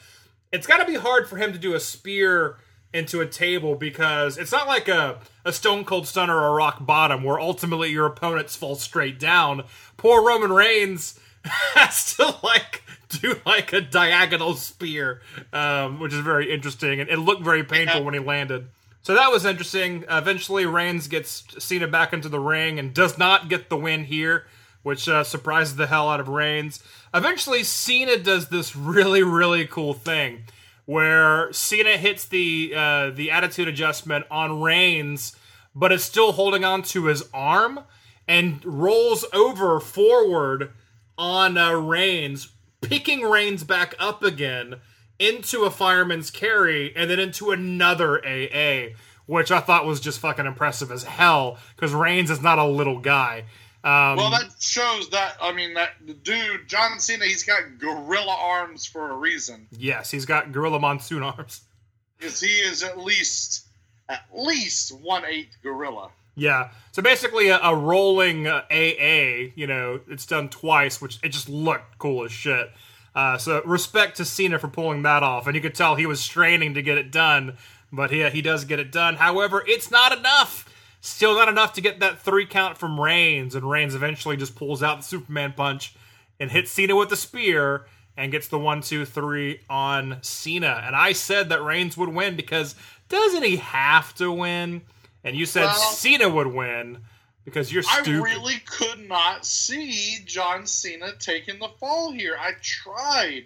[0.51, 2.57] It's got to be hard for him to do a spear
[2.93, 6.85] into a table because it's not like a, a stone cold stunner or a rock
[6.85, 9.63] bottom where ultimately your opponents fall straight down.
[9.97, 15.21] Poor Roman Reigns has to like do like a diagonal spear,
[15.53, 18.67] um, which is very interesting and it looked very painful when he landed.
[19.05, 20.03] So that was interesting.
[20.09, 24.47] eventually, Reigns gets Cena back into the ring and does not get the win here,
[24.81, 26.81] which uh, surprises the hell out of Reigns.
[27.13, 30.45] Eventually, Cena does this really, really cool thing
[30.85, 35.35] where Cena hits the uh, the attitude adjustment on Reigns,
[35.73, 37.81] but is still holding on to his arm
[38.27, 40.71] and rolls over forward
[41.17, 42.49] on uh, Reigns,
[42.81, 44.75] picking Reigns back up again
[45.17, 50.45] into a fireman's carry and then into another AA, which I thought was just fucking
[50.45, 53.45] impressive as hell because Reigns is not a little guy.
[53.85, 58.35] Um, Well, that shows that, I mean, that the dude, John Cena, he's got gorilla
[58.37, 59.67] arms for a reason.
[59.71, 61.61] yes, he's got gorilla monsoon arms.
[62.17, 63.65] Because he is at least,
[64.07, 66.09] at least one eighth gorilla.
[66.35, 66.69] Yeah.
[66.93, 69.51] So basically, a, a rolling uh, AA.
[69.55, 72.71] You know, it's done twice, which it just looked cool as shit.
[73.13, 76.21] Uh, so respect to Cena for pulling that off, and you could tell he was
[76.21, 77.57] straining to get it done,
[77.91, 79.15] but he he does get it done.
[79.15, 80.69] However, it's not enough.
[81.05, 84.81] Still not enough to get that three count from Reigns, and Reigns eventually just pulls
[84.81, 85.93] out the Superman punch
[86.39, 87.85] and hits Cena with the spear
[88.17, 90.81] and gets the one, two, three on Cena.
[90.83, 92.73] And I said that Reigns would win because
[93.07, 94.81] doesn't he have to win?
[95.23, 97.03] And you said Well- Cena would win
[97.45, 102.35] because you're I really could not see John Cena taking the fall here.
[102.39, 103.45] I tried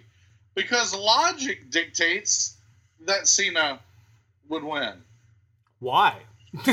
[0.54, 2.56] because logic dictates
[3.00, 3.80] that Cena
[4.48, 5.02] would win.
[5.78, 6.16] Why?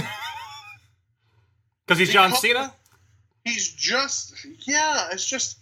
[1.87, 2.73] Because he's John Because- Cena?
[3.45, 5.57] He's just yeah, it's just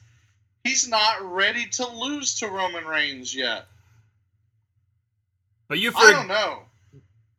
[0.64, 3.68] he's not ready to lose to Roman Reigns yet.
[5.68, 6.64] But you I don't know.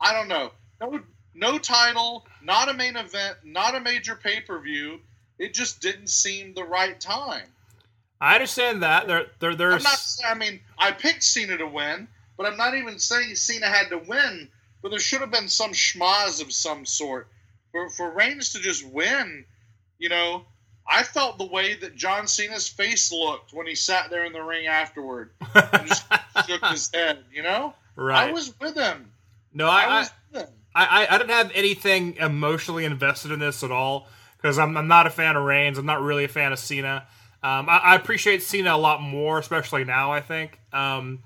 [0.00, 0.52] I don't know.
[0.80, 1.00] No,
[1.34, 5.00] no title, not a main event, not a major pay per view.
[5.40, 7.48] It just didn't seem the right time.
[8.20, 9.08] I understand that.
[9.08, 10.16] There there I'm not.
[10.28, 12.06] I mean, I picked Cena to win,
[12.36, 14.48] but I'm not even saying Cena had to win.
[14.80, 17.26] But there should have been some schmaz of some sort
[17.76, 19.44] for for Reigns to just win.
[19.98, 20.44] You know,
[20.88, 24.42] I felt the way that John Cena's face looked when he sat there in the
[24.42, 26.06] ring afterward and just
[26.46, 27.24] shook his head.
[27.32, 28.28] You know, right.
[28.28, 29.10] I was with him.
[29.52, 30.54] no, I, I, I, was with him.
[30.74, 34.88] I, I I didn't have anything emotionally invested in this at all because I'm, I'm
[34.88, 35.78] not a fan of Reigns.
[35.78, 37.06] I'm not really a fan of Cena.
[37.42, 40.12] Um, I, I appreciate Cena a lot more, especially now.
[40.12, 40.58] I think.
[40.72, 41.22] Um,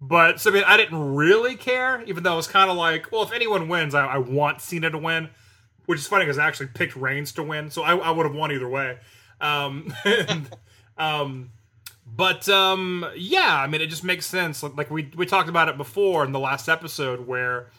[0.00, 3.10] but so I mean, I didn't really care, even though it was kind of like,
[3.10, 5.30] well, if anyone wins, I, I want Cena to win,
[5.86, 8.34] which is funny because I actually picked Reigns to win, so I, I would have
[8.34, 8.98] won either way.
[9.40, 10.48] Um, and,
[10.98, 11.50] um,
[12.06, 14.62] but um, yeah, I mean, it just makes sense.
[14.62, 17.70] Like, like we we talked about it before in the last episode, where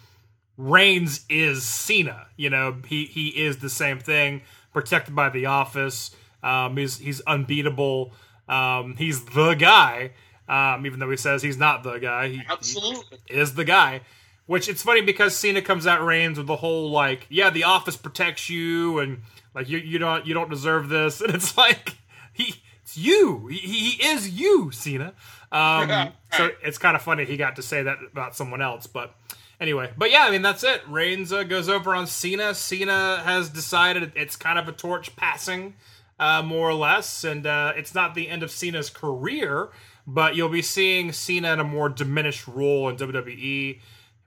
[0.57, 2.27] Reigns is Cena.
[2.35, 4.41] You know, he he is the same thing,
[4.73, 6.11] protected by the Office.
[6.43, 8.13] Um, he's he's unbeatable.
[8.49, 10.11] Um, he's the guy.
[10.49, 13.17] Um, even though he says he's not the guy, he, Absolutely.
[13.27, 14.01] he is the guy.
[14.47, 17.97] Which it's funny because Cena comes at Reigns with the whole like, yeah, the Office
[17.97, 19.21] protects you, and
[19.53, 21.97] like you you don't you don't deserve this, and it's like
[22.33, 23.47] he it's you.
[23.47, 25.13] He, he is you, Cena.
[25.51, 29.13] Um, so it's kind of funny he got to say that about someone else, but
[29.59, 29.91] anyway.
[29.97, 30.81] But yeah, I mean that's it.
[30.87, 32.53] Reigns uh, goes over on Cena.
[32.53, 35.73] Cena has decided it's kind of a torch passing,
[36.19, 39.69] uh, more or less, and uh, it's not the end of Cena's career,
[40.05, 43.79] but you'll be seeing Cena in a more diminished role in WWE.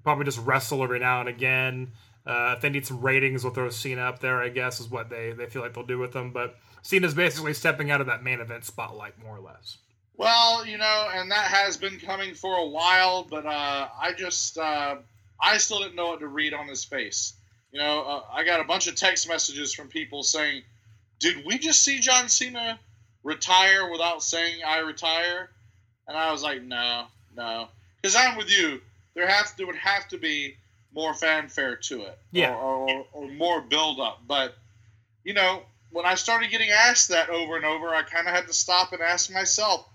[0.03, 1.93] Probably just wrestle every now and again.
[2.27, 4.43] Uh, if they need some ratings, they'll throw Cena up there.
[4.43, 6.33] I guess is what they they feel like they'll do with them.
[6.33, 9.79] But Cena's basically stepping out of that main event spotlight, more or less.
[10.17, 14.59] Well, you know, and that has been coming for a while, but uh, I just,
[14.59, 14.97] uh,
[15.41, 17.33] I still didn't know what to read on his face.
[17.73, 20.63] You know, uh, I got a bunch of text messages from people saying,
[21.21, 22.79] "Did we just see John Cena
[23.23, 25.49] retire without saying I retire?"
[26.07, 27.69] And I was like, "No, no,"
[28.03, 28.83] because I'm with you.
[29.15, 30.57] There have there would have to be
[30.95, 32.55] more fanfare to it, Yeah.
[32.55, 34.23] or, or, or more build up.
[34.27, 34.55] But
[35.25, 38.47] you know, when I started getting asked that over and over, I kind of had
[38.47, 39.87] to stop and ask myself,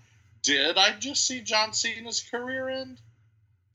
[0.42, 2.98] did I just see John Cena's career end?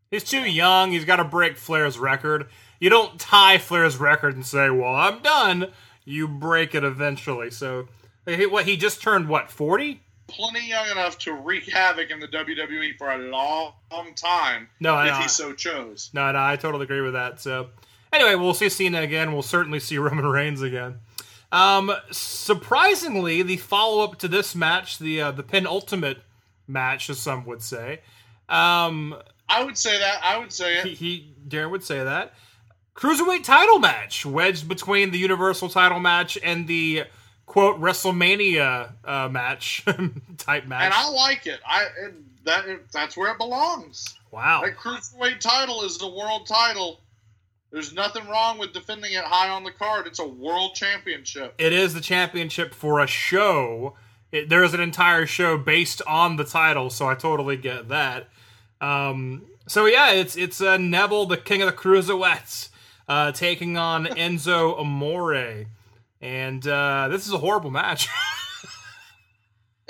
[0.10, 0.92] He's too young.
[0.92, 2.48] He's got to break Flair's record.
[2.80, 5.72] You don't tie Flair's record and say, "Well, I'm done."
[6.04, 7.52] You break it eventually.
[7.52, 7.88] So,
[8.26, 10.02] what he just turned what forty?
[10.32, 14.96] Plenty young enough to wreak havoc in the WWE for a long, long time No,
[14.96, 16.10] I if he so chose.
[16.14, 17.42] No, no, I totally agree with that.
[17.42, 17.70] So,
[18.14, 19.34] anyway, we'll see Cena again.
[19.34, 21.00] We'll certainly see Roman Reigns again.
[21.52, 26.20] Um, surprisingly, the follow up to this match, the uh, the penultimate
[26.66, 28.02] match, as some would say,
[28.48, 29.16] um,
[29.50, 30.22] I would say that.
[30.24, 30.98] I would say he, it.
[30.98, 32.34] he Daryn would say that
[32.96, 37.04] cruiserweight title match wedged between the Universal title match and the
[37.52, 39.84] quote WrestleMania uh, match
[40.38, 40.86] type match.
[40.86, 41.60] And I like it.
[41.68, 44.18] I it, that it, that's where it belongs.
[44.32, 44.62] wow.
[44.64, 47.02] That cruiserweight title is the world title.
[47.70, 50.08] There's nothing wrong with defending it high on the card.
[50.08, 51.54] It's a world championship.
[51.58, 53.98] it is the championship for a show.
[54.32, 58.30] It, there is an entire show based on the title, so I totally get that.
[58.80, 62.70] Um, so yeah, it's it's uh, Neville, the king of the cruiserweights,
[63.10, 65.66] uh, taking on Enzo Amore,
[66.22, 68.08] and uh, this is a horrible match.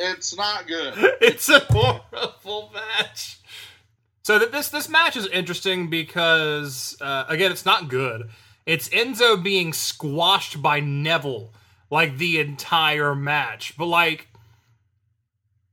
[0.03, 0.93] It's not good.
[1.21, 3.39] it's a horrible match.
[4.23, 8.29] So that this this match is interesting because uh, again, it's not good.
[8.65, 11.53] It's Enzo being squashed by Neville
[11.89, 14.27] like the entire match, but like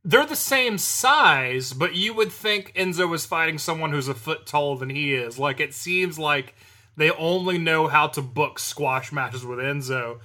[0.03, 4.45] they're the same size, but you would think Enzo was fighting someone who's a foot
[4.45, 5.37] taller than he is.
[5.39, 6.55] Like it seems like
[6.97, 10.19] they only know how to book squash matches with Enzo.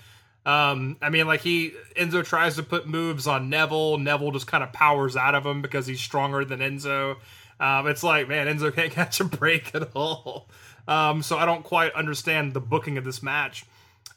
[0.47, 3.99] Um, I mean, like he Enzo tries to put moves on Neville.
[3.99, 7.17] Neville just kind of powers out of him because he's stronger than Enzo.
[7.59, 10.49] Um, it's like, man, Enzo can't catch a break at all.
[10.87, 13.65] Um, so I don't quite understand the booking of this match.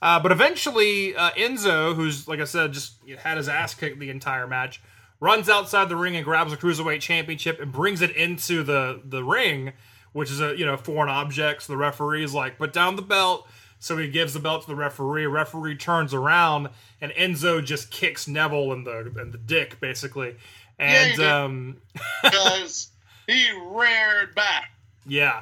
[0.01, 4.09] Uh, but eventually, uh, Enzo, who's like I said, just had his ass kicked the
[4.09, 4.81] entire match,
[5.19, 9.23] runs outside the ring and grabs the cruiserweight championship and brings it into the the
[9.23, 9.73] ring,
[10.11, 11.63] which is a you know foreign object.
[11.63, 13.47] So the referee's like, put down the belt.
[13.79, 15.27] So he gives the belt to the referee.
[15.27, 16.69] Referee turns around
[16.99, 20.35] and Enzo just kicks Neville in the in the dick basically.
[20.79, 21.77] And he um,
[22.23, 22.91] because
[23.27, 24.71] he reared back.
[25.05, 25.41] yeah,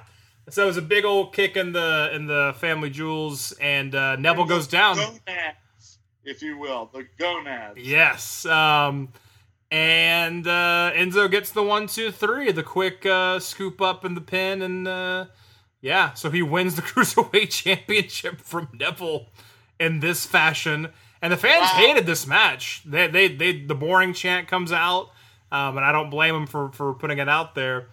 [0.49, 4.15] so it was a big old kick in the in the family jewels, and uh,
[4.15, 4.95] Neville goes down.
[4.95, 7.79] Gonads, if you will, the gonads.
[7.79, 8.45] Yes.
[8.45, 9.09] Um,
[9.71, 14.21] and uh, Enzo gets the one, two, three, the quick uh, scoop up in the
[14.21, 15.25] pin, and uh,
[15.85, 19.27] yeah, so he wins the cruiserweight championship from Neville
[19.79, 20.89] in this fashion.
[21.21, 21.77] And the fans Wow.
[21.87, 22.81] hated this match.
[22.85, 25.11] They, they, they, the boring chant comes out,
[25.51, 27.87] um, and I don't blame them for for putting it out there.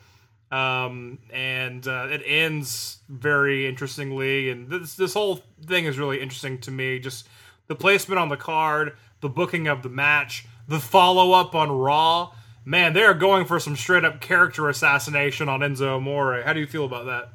[0.51, 6.59] Um, and uh, it ends very interestingly, and this this whole thing is really interesting
[6.61, 6.99] to me.
[6.99, 7.28] Just
[7.68, 12.32] the placement on the card, the booking of the match, the follow up on Raw.
[12.64, 16.43] Man, they are going for some straight up character assassination on Enzo Amore.
[16.43, 17.30] How do you feel about that?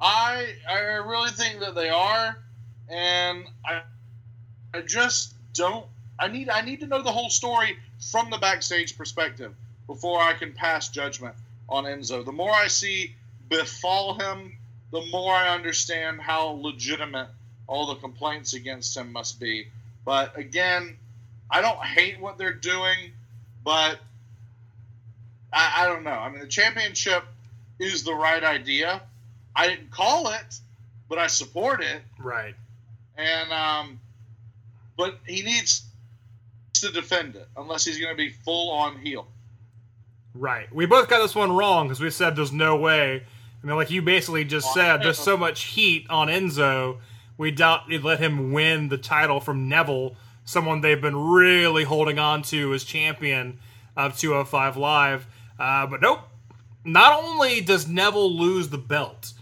[0.00, 2.38] I I really think that they are,
[2.88, 3.82] and I
[4.72, 5.86] I just don't.
[6.18, 7.76] I need I need to know the whole story
[8.10, 9.54] from the backstage perspective
[9.86, 11.34] before I can pass judgment
[11.68, 12.24] on Enzo.
[12.24, 13.14] The more I see
[13.48, 14.56] befall him,
[14.92, 17.28] the more I understand how legitimate
[17.66, 19.68] all the complaints against him must be.
[20.04, 20.96] But again,
[21.50, 23.12] I don't hate what they're doing,
[23.64, 23.98] but
[25.52, 26.10] I, I don't know.
[26.10, 27.24] I mean, the championship
[27.78, 29.02] is the right idea.
[29.54, 30.54] I didn't call it,
[31.08, 32.02] but I support it.
[32.18, 32.54] Right.
[33.16, 34.00] And um,
[34.96, 35.84] but he needs
[36.74, 39.26] to defend it unless he's going to be full on heel.
[40.34, 40.72] Right.
[40.72, 43.24] We both got this one wrong because we said there's no way.
[43.62, 46.98] I mean, like you basically just said, there's so much heat on Enzo.
[47.36, 52.18] We doubt they'd let him win the title from Neville, someone they've been really holding
[52.18, 53.58] on to as champion
[53.96, 55.26] of 205 Live.
[55.58, 56.20] Uh, but nope.
[56.84, 59.32] Not only does Neville lose the belt,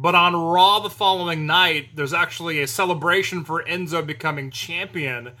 [0.00, 5.32] but on Raw the following night, there's actually a celebration for Enzo becoming champion.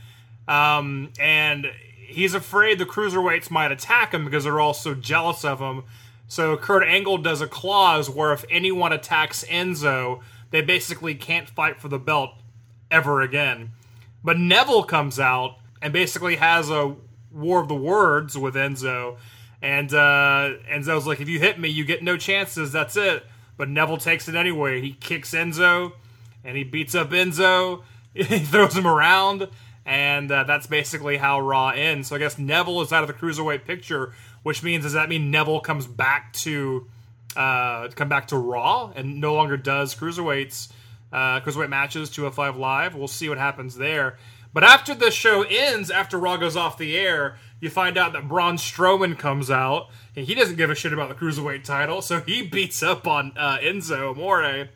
[0.46, 5.60] Um, and he's afraid the cruiserweights might attack him because they're all so jealous of
[5.60, 5.84] him.
[6.28, 11.80] So Kurt Angle does a clause where if anyone attacks Enzo, they basically can't fight
[11.80, 12.32] for the belt
[12.90, 13.70] ever again.
[14.22, 16.96] But Neville comes out and basically has a
[17.32, 19.16] war of the words with Enzo.
[19.62, 22.72] And uh, Enzo's like, if you hit me, you get no chances.
[22.72, 23.24] That's it.
[23.60, 24.80] But Neville takes it anyway.
[24.80, 25.92] He kicks Enzo
[26.42, 27.82] and he beats up Enzo.
[28.14, 29.48] he throws him around.
[29.84, 32.08] And uh, that's basically how Raw ends.
[32.08, 35.30] So I guess Neville is out of the cruiserweight picture, which means does that mean
[35.30, 36.86] Neville comes back to
[37.36, 40.72] uh, come back to Raw and no longer does cruiserweights
[41.12, 42.94] uh, cruiserweight matches 205 live?
[42.94, 44.16] We'll see what happens there.
[44.54, 48.28] But after the show ends, after Raw goes off the air, you find out that
[48.28, 52.20] Braun Strowman comes out and he doesn't give a shit about the cruiserweight title, so
[52.20, 54.68] he beats up on uh, Enzo Amore.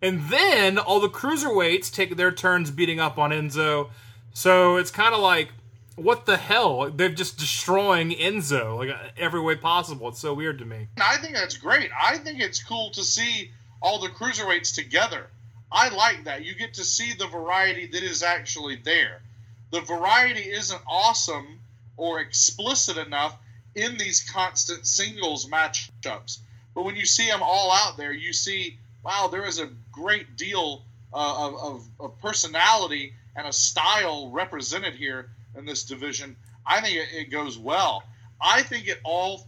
[0.00, 3.90] And then all the cruiserweights take their turns beating up on Enzo.
[4.32, 5.52] So it's kind of like,
[5.94, 6.90] what the hell?
[6.90, 10.08] They're just destroying Enzo like every way possible.
[10.08, 10.88] It's so weird to me.
[11.00, 11.90] I think that's great.
[12.00, 15.26] I think it's cool to see all the cruiserweights together.
[15.70, 16.44] I like that.
[16.44, 19.22] You get to see the variety that is actually there.
[19.70, 21.60] The variety isn't awesome
[21.96, 23.36] or explicit enough
[23.74, 26.38] in these constant singles matchups.
[26.74, 30.36] But when you see them all out there, you see, wow, there is a great
[30.36, 30.82] deal
[31.12, 36.36] uh, of, of, of personality and a style represented here in this division.
[36.66, 38.04] I think it, it goes well.
[38.40, 39.46] I think it all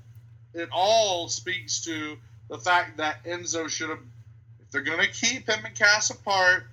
[0.55, 2.17] it all speaks to
[2.49, 3.99] the fact that Enzo should have,
[4.61, 6.67] if they're going to keep him and Cass apart,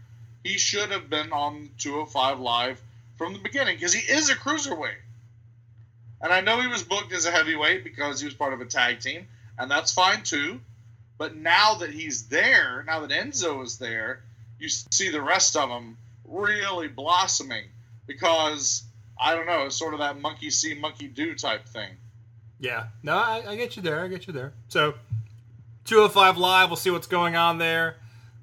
[0.44, 2.82] he should have been on 205 Live
[3.18, 5.02] from the beginning because he is a cruiserweight.
[6.22, 8.66] And I know he was booked as a heavyweight because he was part of a
[8.66, 10.60] tag team, and that's fine too.
[11.18, 14.22] But now that he's there, now that Enzo is there,
[14.60, 15.98] you see the rest of them
[16.28, 17.66] really blossoming
[18.08, 18.84] because
[19.20, 21.90] I don't know, it's sort of that monkey see, monkey do type thing.
[22.60, 24.02] Yeah, no, I, I get you there.
[24.02, 24.54] I get you there.
[24.68, 24.94] So,
[25.86, 27.96] 205 Live, we'll see what's going on there.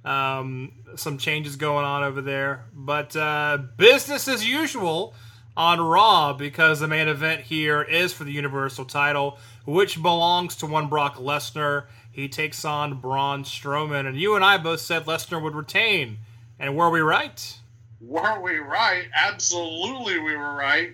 [0.05, 2.65] Um, some changes going on over there.
[2.75, 5.15] But uh, business as usual
[5.59, 10.67] on Raw because the main event here is for the Universal title, which belongs to
[10.67, 11.87] one Brock Lesnar.
[12.13, 14.07] He takes on Braun Strowman.
[14.07, 16.19] And you and I both said Lesnar would retain.
[16.61, 17.59] And were we right?
[18.01, 19.09] Weren't we right?
[19.13, 20.93] Absolutely, we were right.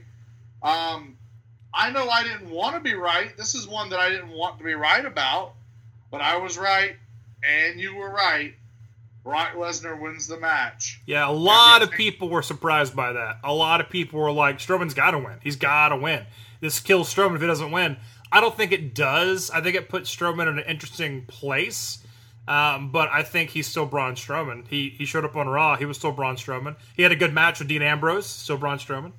[0.63, 1.19] Um,
[1.75, 3.37] I know I didn't want to be right.
[3.37, 5.53] This is one that I didn't want to be right about,
[6.11, 6.97] but I was right,
[7.43, 8.55] and you were right.
[9.25, 11.01] Brock Lesnar wins the match.
[11.07, 13.39] Yeah, a lot of people were surprised by that.
[13.43, 15.39] A lot of people were like, Strowman's got to win.
[15.43, 16.27] He's got to win.
[16.61, 17.97] This kills Strowman if he doesn't win.
[18.31, 19.51] I don't think it does.
[19.51, 21.99] I think it puts Strowman in an interesting place.
[22.47, 24.69] Um, but I think he's still Braun Strowman.
[24.69, 25.77] He he showed up on Raw.
[25.77, 26.77] He was still Braun Strowman.
[26.95, 28.27] He had a good match with Dean Ambrose.
[28.27, 29.13] Still Braun Strowman.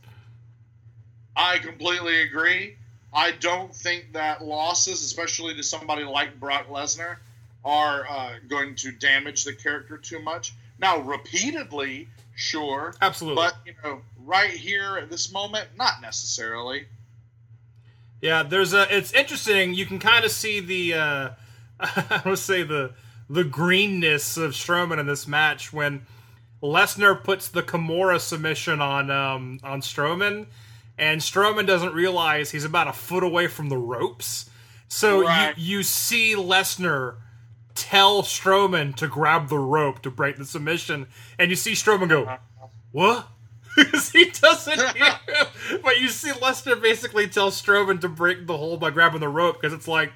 [1.36, 2.76] I completely agree.
[3.12, 7.18] I don't think that losses, especially to somebody like Brock Lesnar,
[7.66, 10.54] are uh, going to damage the character too much.
[10.80, 13.44] Now, repeatedly, sure, Absolutely.
[13.44, 16.86] but you know, right here at this moment, not necessarily.
[18.22, 18.96] Yeah, there's a.
[18.96, 19.74] It's interesting.
[19.74, 20.94] You can kind of see the.
[20.94, 21.30] Uh,
[21.80, 22.94] I would say the
[23.30, 26.06] the greenness of Strowman in this match when
[26.62, 30.46] Lesnar puts the Kimura submission on um, on Strowman,
[30.98, 34.50] and Strowman doesn't realize he's about a foot away from the ropes.
[34.88, 35.58] So Right.
[35.58, 37.16] you you see Lesnar
[37.76, 41.08] tell Strowman to grab the rope to break the submission,
[41.38, 42.38] and you see Strowman go,
[42.92, 43.28] "What?"
[43.76, 45.82] Because he doesn't hear him.
[45.84, 49.62] But you see Lesnar basically tell Strowman to break the hold by grabbing the rope
[49.62, 50.14] because it's like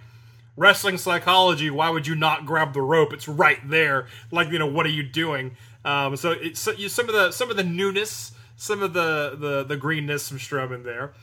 [0.55, 1.69] wrestling psychology.
[1.69, 3.13] Why would you not grab the rope?
[3.13, 4.07] It's right there.
[4.31, 5.57] Like you know, what are you doing?
[5.83, 9.35] Um, so it's so you, some of the some of the newness, some of the
[9.37, 11.13] the the greenness from Strowman there.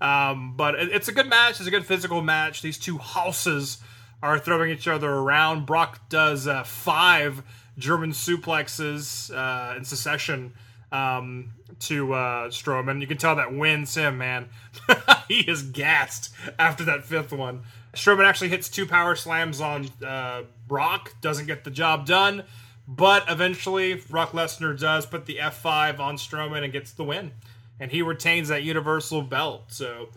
[0.00, 1.60] Um, but it, it's a good match.
[1.60, 2.62] It's a good physical match.
[2.62, 3.78] These two houses
[4.24, 5.66] are throwing each other around.
[5.66, 7.42] Brock does uh, five
[7.76, 10.54] German suplexes uh, in succession
[10.90, 13.02] um, to uh, Strowman.
[13.02, 14.48] You can tell that wins him, man.
[15.28, 17.64] he is gassed after that fifth one.
[17.92, 22.44] Strowman actually hits two power slams on uh, Brock, doesn't get the job done,
[22.88, 27.32] but eventually Brock Lesnar does put the F5 on Strowman and gets the win.
[27.78, 29.64] And he retains that Universal belt.
[29.68, 30.08] So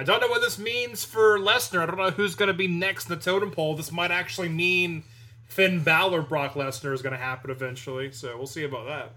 [0.00, 1.82] I don't know what this means for Lesnar.
[1.82, 3.76] I don't know who's going to be next in the totem pole.
[3.76, 5.02] This might actually mean
[5.46, 8.10] Finn Balor Brock Lesnar is going to happen eventually.
[8.10, 9.12] So we'll see about that.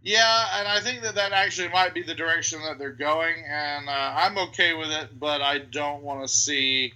[0.00, 3.86] Yeah, and I think that that actually might be the direction that they're going, and
[3.90, 5.20] uh, I'm okay with it.
[5.20, 6.94] But I don't want to see,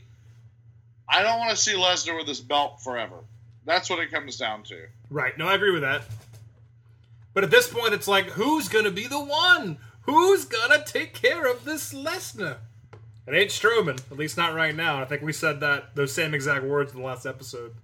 [1.07, 3.16] I don't want to see Lesnar with this belt forever.
[3.66, 4.87] That's what it comes down to.
[5.11, 5.37] Right.
[5.37, 6.05] No, I agree with that.
[7.35, 9.76] But at this point, it's like, who's going to be the one?
[10.03, 12.57] Who's to take care of this Lesnar?
[13.27, 15.01] It ain't Strowman, at least not right now.
[15.01, 17.75] I think we said that those same exact words in the last episode.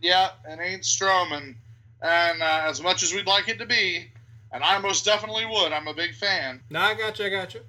[0.00, 1.56] Yeah, it ain't Strowman,
[2.00, 4.06] and uh, as much as we'd like it to be,
[4.50, 5.72] and I most definitely would.
[5.72, 6.60] I'm a big fan.
[6.70, 7.60] No, I got you, I got you.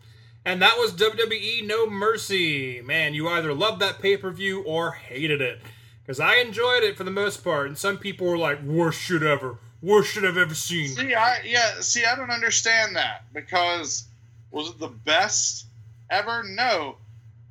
[0.45, 2.81] And that was WWE No Mercy.
[2.81, 5.59] Man, you either loved that pay per view or hated it.
[6.01, 9.21] Because I enjoyed it for the most part, and some people were like, worst shit
[9.21, 9.57] ever.
[9.81, 10.89] Worst shit I've ever seen.
[10.89, 14.05] See, I yeah, see, I don't understand that because
[14.51, 15.65] was it the best
[16.09, 16.43] ever?
[16.43, 16.97] No,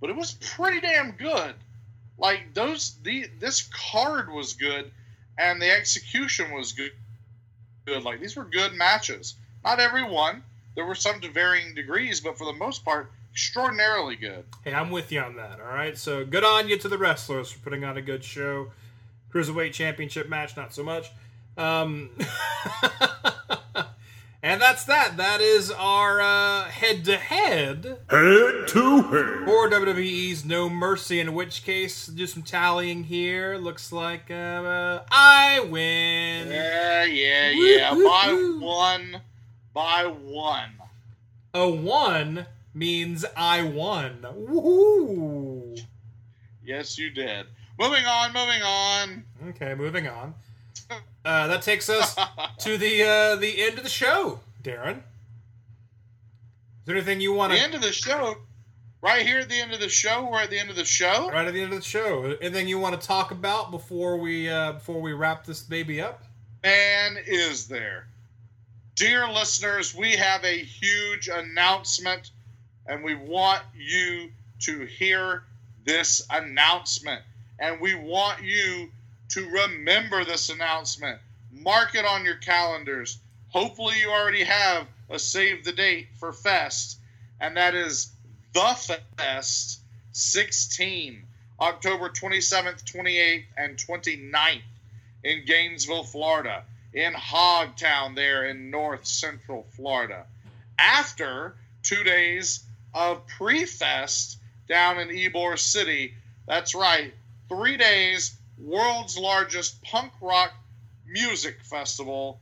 [0.01, 1.55] but it was pretty damn good.
[2.18, 4.91] Like those, the this card was good,
[5.39, 6.93] and the execution was good.
[7.87, 9.35] Good, like these were good matches.
[9.64, 10.43] Not every one.
[10.74, 14.45] There were some to varying degrees, but for the most part, extraordinarily good.
[14.64, 15.97] Hey, I'm with you on that, all right?
[15.97, 18.72] So good on you to the wrestlers for putting on a good show.
[19.33, 21.11] Cruiserweight Championship match, not so much.
[21.59, 22.11] Um,
[24.43, 25.17] and that's that.
[25.17, 29.45] That is our uh, head-to-head Head to head.
[29.45, 31.19] for WWE's No Mercy.
[31.21, 33.57] In which case, do some tallying here.
[33.57, 36.49] Looks like uh, uh, I win.
[36.49, 37.93] Yeah, yeah, yeah.
[37.95, 38.67] Woo, by woo, woo.
[38.67, 39.21] one,
[39.75, 40.71] by one.
[41.55, 44.19] A one means I won.
[44.23, 45.81] Woohoo!
[46.65, 47.47] Yes, you did.
[47.81, 49.25] Moving on, moving on.
[49.49, 50.35] Okay, moving on.
[51.29, 52.14] Uh, that takes us
[52.59, 54.97] to the uh, the end of the show, Daryn.
[54.97, 55.03] Is
[56.87, 57.59] there anything you want to?
[57.59, 58.37] the end of the show,
[59.03, 60.26] right here at the end of the show.
[60.33, 61.31] We're at the end of the show.
[61.31, 62.35] right at the end of the show?
[62.41, 66.22] Anything you want to talk about before we uh, before we wrap this baby up?
[66.64, 68.07] And is there?
[68.95, 72.31] Dear listeners, we have a huge announcement,
[72.87, 75.43] and we want you to hear
[75.85, 77.20] this announcement.
[77.59, 78.89] And we want you
[79.31, 81.20] to remember this announcement.
[81.53, 83.18] Mark it on your calendars.
[83.49, 86.99] Hopefully, you already have a save the date for Fest,
[87.41, 88.12] and that is
[88.53, 89.81] The Fest
[90.12, 91.22] 16,
[91.61, 94.62] October 27th, 28th, and 29th
[95.24, 100.26] in Gainesville, Florida, in Hogtown, there in north central Florida.
[100.79, 102.64] After two days
[102.95, 106.14] of pre fest down in Ybor City,
[106.47, 107.12] that's right,
[107.49, 110.53] three days, world's largest punk rock
[111.07, 112.41] music festival,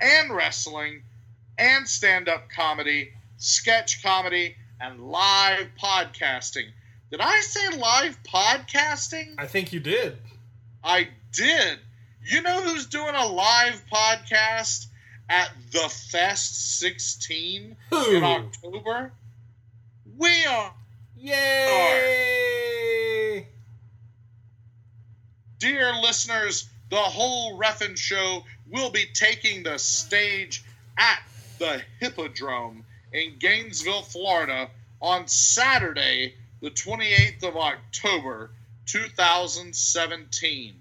[0.00, 1.02] and wrestling,
[1.58, 6.68] and stand up comedy, sketch comedy, and live podcasting.
[7.10, 9.34] Did I say live podcasting?
[9.38, 10.18] I think you did.
[10.84, 11.78] I did.
[12.24, 14.86] You know who's doing a live podcast
[15.28, 18.16] at the Fest 16 Who?
[18.16, 19.12] in October?
[20.16, 20.74] We are.
[21.16, 22.55] Yay!
[25.58, 30.62] Dear listeners, the whole Ref'n show will be taking the stage
[30.98, 31.22] at
[31.58, 34.68] the Hippodrome in Gainesville, Florida
[35.00, 38.50] on Saturday, the 28th of October,
[38.84, 40.74] 2017.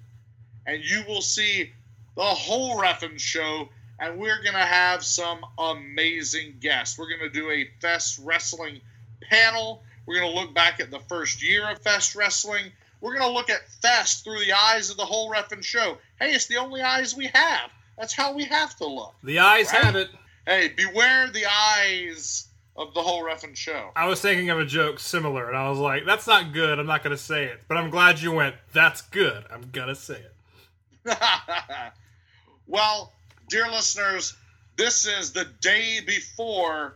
[0.67, 1.71] And you will see
[2.15, 3.69] the whole Ref'n show,
[3.99, 6.97] and we're going to have some amazing guests.
[6.97, 8.81] We're going to do a Fest Wrestling
[9.21, 9.83] panel.
[10.05, 12.71] We're going to look back at the first year of Fest Wrestling.
[13.05, 15.99] We're going to look at Fest through the eyes of the whole Ref'n show.
[16.19, 17.69] Hey, it's the only eyes we have.
[17.99, 19.13] That's how we have to look.
[19.23, 19.83] The eyes Right.
[19.83, 20.09] have it.
[20.47, 23.91] Hey, beware the eyes of the whole Ref'n show.
[23.95, 26.79] I was thinking of a joke similar, and I was like, "That's not good.
[26.79, 28.55] I'm not going to say it." But I'm glad you went.
[28.73, 29.45] That's good.
[29.51, 30.15] I'm gonna say
[31.05, 31.17] it.
[32.67, 33.13] well,
[33.49, 34.35] dear listeners,
[34.77, 36.95] this is the day before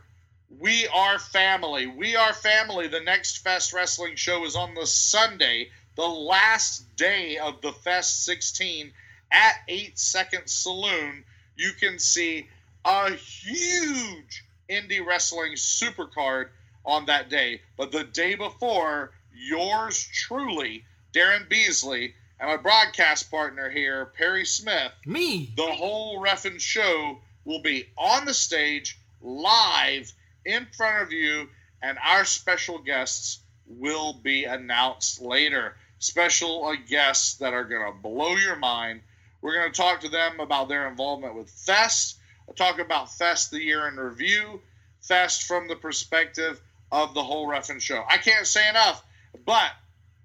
[0.58, 1.86] We Are Family.
[1.86, 7.38] We Are Family, the next Fest Wrestling show is on the Sunday, the last day
[7.38, 8.92] of the Fest 16
[9.32, 11.24] at 8 Second Saloon.
[11.56, 12.48] You can see
[12.84, 16.48] a huge indie wrestling supercard
[16.84, 17.60] on that day.
[17.76, 24.92] But the day before, yours truly, Daryn Beasley, and my broadcast partner here, Perry Smith,
[25.04, 25.52] Me.
[25.56, 30.12] the whole Ref'n show will be on the stage, live,
[30.46, 31.48] in front of you,
[31.82, 33.40] and our special guests
[33.78, 35.76] will be announced later.
[35.98, 39.00] Special uh, guests that are going to blow your mind.
[39.40, 42.18] We're going to talk to them about their involvement with Fest,
[42.50, 44.60] I'll talk about Fest the year in review,
[45.02, 46.60] Fest from the perspective
[46.90, 48.04] of the whole Ref'n show.
[48.08, 49.04] I can't say enough,
[49.46, 49.70] but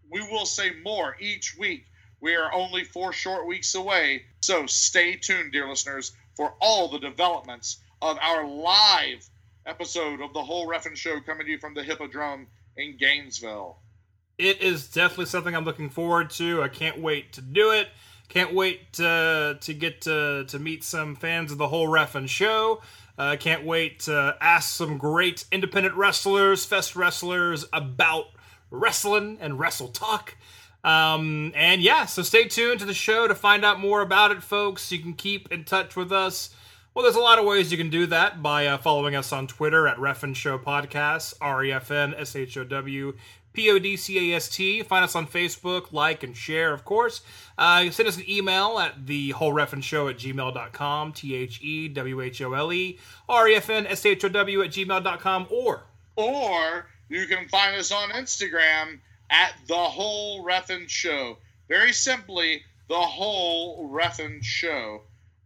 [0.10, 1.86] we will say more each week.
[2.22, 6.98] We are only four short weeks away, so stay tuned, dear listeners, for all the
[6.98, 9.30] developments of our live
[9.68, 13.78] episode of the whole Ref'n show coming to you from the Hippodrome in Gainesville.
[14.38, 16.62] It is definitely something I'm looking forward to.
[16.62, 17.88] I can't wait to do it.
[18.28, 22.82] Can't wait to, to get to, to meet some fans of the whole ref'n show.
[23.18, 28.26] Uh, can't wait to ask some great independent wrestlers, fest wrestlers about
[28.72, 30.36] wrestling and wrestle talk.
[30.84, 34.44] Um, and yeah, so stay tuned to the show to find out more about it,
[34.44, 34.92] folks.
[34.92, 36.50] You can keep in touch with us.
[36.96, 39.48] Well, there's a lot of ways you can do that by uh, following us on
[39.48, 43.14] Twitter at Refn Show Podcast, R E F N S H O W
[43.52, 44.82] P O D C A S T.
[44.82, 47.20] Find us on Facebook, like and share, of course.
[47.58, 51.90] Uh, send us an email at the whole refn show at gmail.com, T H E
[51.90, 55.48] W H O L E R E F N S H O W at gmail.com,
[55.50, 55.84] or
[56.16, 61.40] Or you can find us on Instagram at the whole Ref'n Show.
[61.68, 65.02] Very simply, the whole Ref'n Show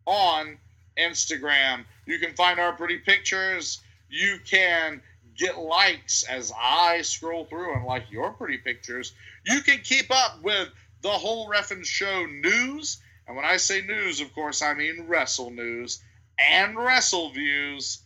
[0.06, 0.60] on
[1.00, 1.86] Instagram.
[2.06, 3.82] You can find our pretty pictures.
[4.10, 5.02] You can
[5.38, 9.14] get likes as I scroll through and like your pretty pictures.
[9.46, 10.70] You can keep up with
[11.02, 12.98] the whole Ref'n Show news.
[13.28, 16.02] And when I say news, of course, I mean wrestle news
[16.38, 18.00] and wrestle views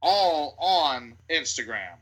[0.00, 1.96] all on Instagram.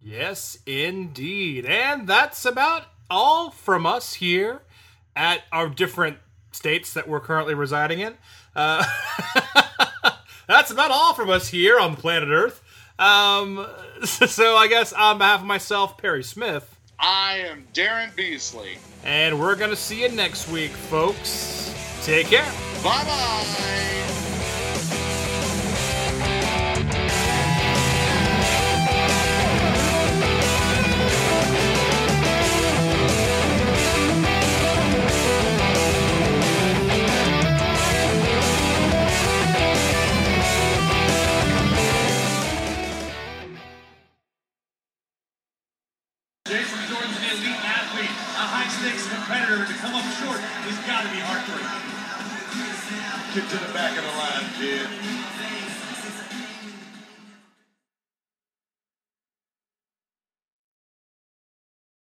[0.00, 1.66] Yes, indeed.
[1.66, 4.62] And that's about all from us here
[5.14, 6.18] at our different
[6.52, 8.14] states that we're currently residing in.
[8.54, 8.84] Uh,
[10.46, 12.62] that's about all from us here on planet Earth.
[12.98, 13.66] Um,
[14.04, 18.76] so I guess on behalf of myself, Perry Smith, I am Daryn Beasley.
[19.04, 21.74] and we're going to see you next week, folks.
[22.04, 22.52] Take care.
[22.82, 24.26] Bye bye.